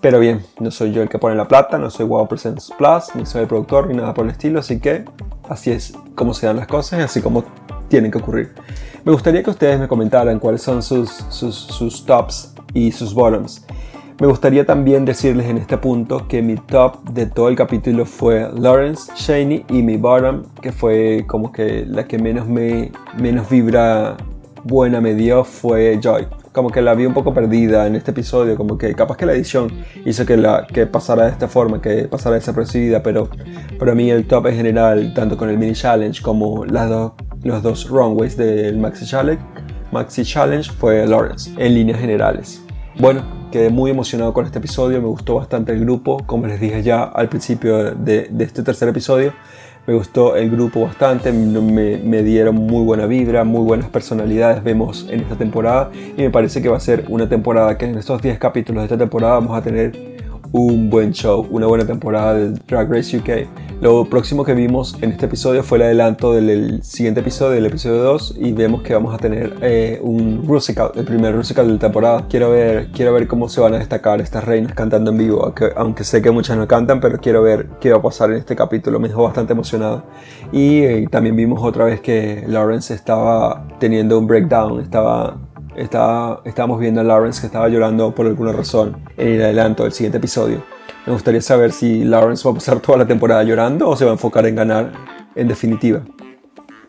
Pero 0.00 0.20
bien, 0.20 0.44
no 0.60 0.70
soy 0.70 0.92
yo 0.92 1.02
el 1.02 1.08
que 1.08 1.18
pone 1.18 1.34
la 1.34 1.48
plata, 1.48 1.78
no 1.78 1.90
soy 1.90 2.06
Wow 2.06 2.28
Presents 2.28 2.72
Plus, 2.76 3.14
ni 3.14 3.26
soy 3.26 3.42
el 3.42 3.48
productor, 3.48 3.88
ni 3.88 3.96
nada 3.96 4.14
por 4.14 4.24
el 4.24 4.30
estilo, 4.30 4.60
así 4.60 4.78
que 4.78 5.04
así 5.48 5.72
es 5.72 5.94
como 6.14 6.34
se 6.34 6.46
dan 6.46 6.56
las 6.56 6.66
cosas 6.66 7.00
y 7.00 7.02
así 7.02 7.22
como 7.22 7.44
tienen 7.88 8.10
que 8.10 8.18
ocurrir. 8.18 8.54
Me 9.04 9.12
gustaría 9.12 9.42
que 9.42 9.50
ustedes 9.50 9.80
me 9.80 9.88
comentaran 9.88 10.38
cuáles 10.38 10.62
son 10.62 10.82
sus, 10.82 11.10
sus, 11.30 12.04
tops 12.04 12.54
y 12.74 12.92
sus 12.92 13.14
bottoms. 13.14 13.64
Me 14.18 14.26
gustaría 14.26 14.64
también 14.64 15.04
decirles 15.04 15.46
en 15.46 15.58
este 15.58 15.76
punto 15.76 16.26
que 16.26 16.40
mi 16.40 16.56
top 16.56 17.04
de 17.10 17.26
todo 17.26 17.48
el 17.48 17.56
capítulo 17.56 18.06
fue 18.06 18.50
Lawrence 18.54 19.12
Shaney 19.14 19.66
y 19.68 19.82
mi 19.82 19.98
bottom, 19.98 20.42
que 20.62 20.72
fue 20.72 21.24
como 21.26 21.52
que 21.52 21.84
la 21.86 22.06
que 22.06 22.18
menos 22.18 22.48
me 22.48 22.92
menos 23.18 23.50
vibra 23.50 24.16
buena 24.64 25.02
me 25.02 25.14
dio, 25.14 25.44
fue 25.44 26.00
Joy 26.02 26.26
como 26.56 26.70
que 26.70 26.80
la 26.80 26.94
vi 26.94 27.04
un 27.04 27.12
poco 27.12 27.34
perdida 27.34 27.86
en 27.86 27.96
este 27.96 28.12
episodio, 28.12 28.56
como 28.56 28.78
que 28.78 28.94
capaz 28.94 29.18
que 29.18 29.26
la 29.26 29.34
edición 29.34 29.70
hizo 30.06 30.24
que, 30.24 30.38
la, 30.38 30.66
que 30.66 30.86
pasara 30.86 31.24
de 31.24 31.32
esta 31.32 31.48
forma, 31.48 31.82
que 31.82 32.08
pasara 32.08 32.36
desapercibida, 32.36 33.02
pero 33.02 33.28
para 33.78 33.94
mí 33.94 34.10
el 34.10 34.26
top 34.26 34.46
en 34.46 34.56
general, 34.56 35.12
tanto 35.12 35.36
con 35.36 35.50
el 35.50 35.58
mini 35.58 35.74
challenge 35.74 36.22
como 36.22 36.64
las 36.64 36.90
los 37.42 37.62
dos 37.62 37.90
runways 37.90 38.38
del 38.38 38.78
maxi 38.78 39.04
challenge, 39.04 39.44
maxi 39.92 40.24
challenge 40.24 40.72
fue 40.72 41.06
Lawrence, 41.06 41.50
en 41.58 41.74
líneas 41.74 42.00
generales. 42.00 42.65
Bueno, 42.98 43.22
quedé 43.52 43.68
muy 43.68 43.90
emocionado 43.90 44.32
con 44.32 44.46
este 44.46 44.58
episodio, 44.58 45.02
me 45.02 45.08
gustó 45.08 45.34
bastante 45.34 45.70
el 45.72 45.80
grupo, 45.80 46.22
como 46.24 46.46
les 46.46 46.58
dije 46.58 46.82
ya 46.82 47.02
al 47.02 47.28
principio 47.28 47.94
de, 47.94 48.30
este 48.38 48.62
tercer 48.62 48.88
episodio, 48.88 49.34
me 49.86 49.92
gustó 49.92 50.34
el 50.34 50.50
grupo 50.50 50.80
bastante, 50.80 51.30
me, 51.30 51.98
me, 51.98 52.22
dieron 52.22 52.54
muy 52.54 52.86
buena 52.86 53.04
vibra, 53.04 53.44
muy 53.44 53.60
buenas 53.60 53.90
personalidades 53.90 54.64
vemos 54.64 55.06
en 55.10 55.20
esta 55.20 55.36
temporada 55.36 55.90
y 56.16 56.22
me 56.22 56.30
parece 56.30 56.62
que 56.62 56.70
va 56.70 56.78
a 56.78 56.80
ser 56.80 57.04
una 57.08 57.28
temporada 57.28 57.76
que 57.76 57.84
en 57.84 57.98
estos 57.98 58.22
10 58.22 58.38
capítulos 58.38 58.80
de 58.80 58.86
esta 58.86 58.98
temporada 58.98 59.34
vamos 59.34 59.58
a 59.58 59.60
tener 59.60 60.15
un 60.56 60.88
buen 60.88 61.12
show, 61.12 61.46
una 61.50 61.66
buena 61.66 61.86
temporada 61.86 62.34
de 62.34 62.50
Drag 62.66 62.90
Race 62.90 63.16
UK. 63.16 63.46
Lo 63.82 64.06
próximo 64.06 64.42
que 64.42 64.54
vimos 64.54 64.96
en 65.02 65.12
este 65.12 65.26
episodio 65.26 65.62
fue 65.62 65.76
el 65.76 65.82
adelanto 65.82 66.32
del 66.32 66.82
siguiente 66.82 67.20
episodio, 67.20 67.56
del 67.56 67.66
episodio 67.66 68.02
2, 68.02 68.36
y 68.40 68.52
vemos 68.52 68.82
que 68.82 68.94
vamos 68.94 69.14
a 69.14 69.18
tener 69.18 69.54
eh, 69.60 70.00
un 70.02 70.46
Rusical, 70.46 70.92
el 70.94 71.04
primer 71.04 71.34
Rusical 71.34 71.66
de 71.66 71.74
la 71.74 71.78
temporada. 71.78 72.26
Quiero 72.30 72.50
ver, 72.50 72.88
quiero 72.90 73.12
ver 73.12 73.26
cómo 73.26 73.50
se 73.50 73.60
van 73.60 73.74
a 73.74 73.78
destacar 73.78 74.22
estas 74.22 74.44
reinas 74.44 74.72
cantando 74.72 75.10
en 75.10 75.18
vivo, 75.18 75.52
aunque, 75.76 76.04
sé 76.04 76.22
que 76.22 76.30
muchas 76.30 76.56
no 76.56 76.66
cantan, 76.66 77.00
pero 77.00 77.18
quiero 77.18 77.42
ver 77.42 77.68
qué 77.78 77.92
va 77.92 77.98
a 77.98 78.02
pasar 78.02 78.30
en 78.30 78.38
este 78.38 78.56
capítulo. 78.56 78.98
Me 78.98 79.08
dejó 79.08 79.24
bastante 79.24 79.52
emocionado. 79.52 80.04
Y 80.52 80.80
eh, 80.80 81.06
también 81.10 81.36
vimos 81.36 81.62
otra 81.62 81.84
vez 81.84 82.00
que 82.00 82.44
Lawrence 82.46 82.94
estaba 82.94 83.68
teniendo 83.78 84.18
un 84.18 84.26
breakdown, 84.26 84.80
estaba 85.76 86.40
estábamos 86.44 86.80
viendo 86.80 87.00
a 87.00 87.04
Lawrence 87.04 87.40
que 87.40 87.46
estaba 87.46 87.68
llorando 87.68 88.14
por 88.14 88.26
alguna 88.26 88.52
razón 88.52 88.96
en 89.16 89.28
el 89.28 89.42
adelanto 89.42 89.82
del 89.84 89.92
siguiente 89.92 90.18
episodio. 90.18 90.62
Me 91.06 91.12
gustaría 91.12 91.40
saber 91.40 91.72
si 91.72 92.04
Lawrence 92.04 92.46
va 92.46 92.52
a 92.52 92.54
pasar 92.54 92.80
toda 92.80 92.98
la 92.98 93.06
temporada 93.06 93.44
llorando 93.44 93.88
o 93.88 93.96
se 93.96 94.04
va 94.04 94.10
a 94.10 94.14
enfocar 94.14 94.46
en 94.46 94.56
ganar 94.56 94.92
en 95.34 95.48
definitiva. 95.48 96.02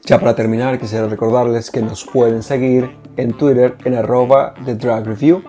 Ya 0.05 0.19
para 0.19 0.35
terminar, 0.35 0.79
quisiera 0.79 1.07
recordarles 1.07 1.69
que 1.69 1.81
nos 1.81 2.05
pueden 2.05 2.41
seguir 2.41 2.89
en 3.17 3.33
Twitter 3.33 3.75
en 3.83 3.95
arroba 3.95 4.53
The 4.65 4.75
Drag 4.75 5.05
Review. 5.05 5.43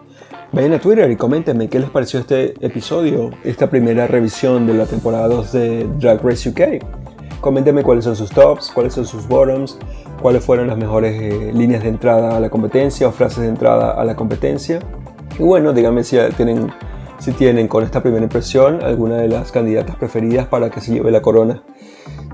Vayan 0.50 0.72
a 0.72 0.80
Twitter 0.80 1.10
y 1.10 1.16
coméntenme 1.16 1.68
qué 1.68 1.78
les 1.78 1.90
pareció 1.90 2.18
este 2.20 2.54
episodio, 2.66 3.30
esta 3.44 3.70
primera 3.70 4.06
revisión 4.06 4.66
de 4.66 4.74
la 4.74 4.86
temporada 4.86 5.28
2 5.28 5.52
de 5.52 5.88
Drag 6.00 6.20
Race 6.24 6.48
UK. 6.48 7.40
Coméntenme 7.40 7.84
cuáles 7.84 8.04
son 8.04 8.16
sus 8.16 8.30
tops, 8.30 8.70
cuáles 8.74 8.94
son 8.94 9.06
sus 9.06 9.28
bottoms, 9.28 9.78
cuáles 10.20 10.44
fueron 10.44 10.66
las 10.66 10.76
mejores 10.76 11.20
eh, 11.20 11.52
líneas 11.54 11.82
de 11.82 11.88
entrada 11.88 12.36
a 12.36 12.40
la 12.40 12.50
competencia 12.50 13.08
o 13.08 13.12
frases 13.12 13.42
de 13.42 13.48
entrada 13.48 13.92
a 13.92 14.04
la 14.04 14.16
competencia. 14.16 14.80
Y 15.38 15.42
bueno, 15.42 15.72
díganme 15.72 16.04
si 16.04 16.16
tienen, 16.36 16.70
si 17.18 17.32
tienen 17.32 17.68
con 17.68 17.84
esta 17.84 18.02
primera 18.02 18.22
impresión 18.22 18.82
alguna 18.82 19.16
de 19.16 19.28
las 19.28 19.52
candidatas 19.52 19.96
preferidas 19.96 20.46
para 20.46 20.70
que 20.70 20.80
se 20.80 20.92
lleve 20.92 21.10
la 21.10 21.22
corona 21.22 21.62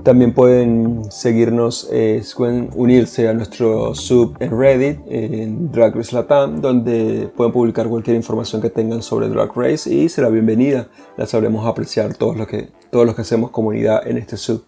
También 0.03 0.33
pueden 0.33 1.03
seguirnos, 1.11 1.89
eh, 1.91 2.23
pueden 2.35 2.69
unirse 2.75 3.27
a 3.27 3.33
nuestro 3.33 3.93
sub 3.95 4.35
en 4.39 4.57
Reddit, 4.57 4.99
en 5.07 5.71
Drag 5.71 5.95
Race 5.95 6.15
Latam, 6.15 6.61
donde 6.61 7.29
pueden 7.35 7.53
publicar 7.53 7.87
cualquier 7.87 8.15
información 8.15 8.61
que 8.61 8.69
tengan 8.69 9.01
sobre 9.01 9.29
Drag 9.29 9.51
Race 9.55 9.91
y 9.91 10.09
será 10.09 10.29
bienvenida. 10.29 10.87
La 11.17 11.25
sabremos 11.25 11.65
apreciar 11.65 12.15
todos 12.15 12.37
los 12.37 12.47
que, 12.47 12.69
todos 12.91 13.05
los 13.05 13.15
que 13.15 13.21
hacemos 13.21 13.51
comunidad 13.51 14.07
en 14.07 14.17
este 14.17 14.37
sub. 14.37 14.63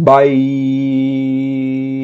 Bye. 0.00 1.77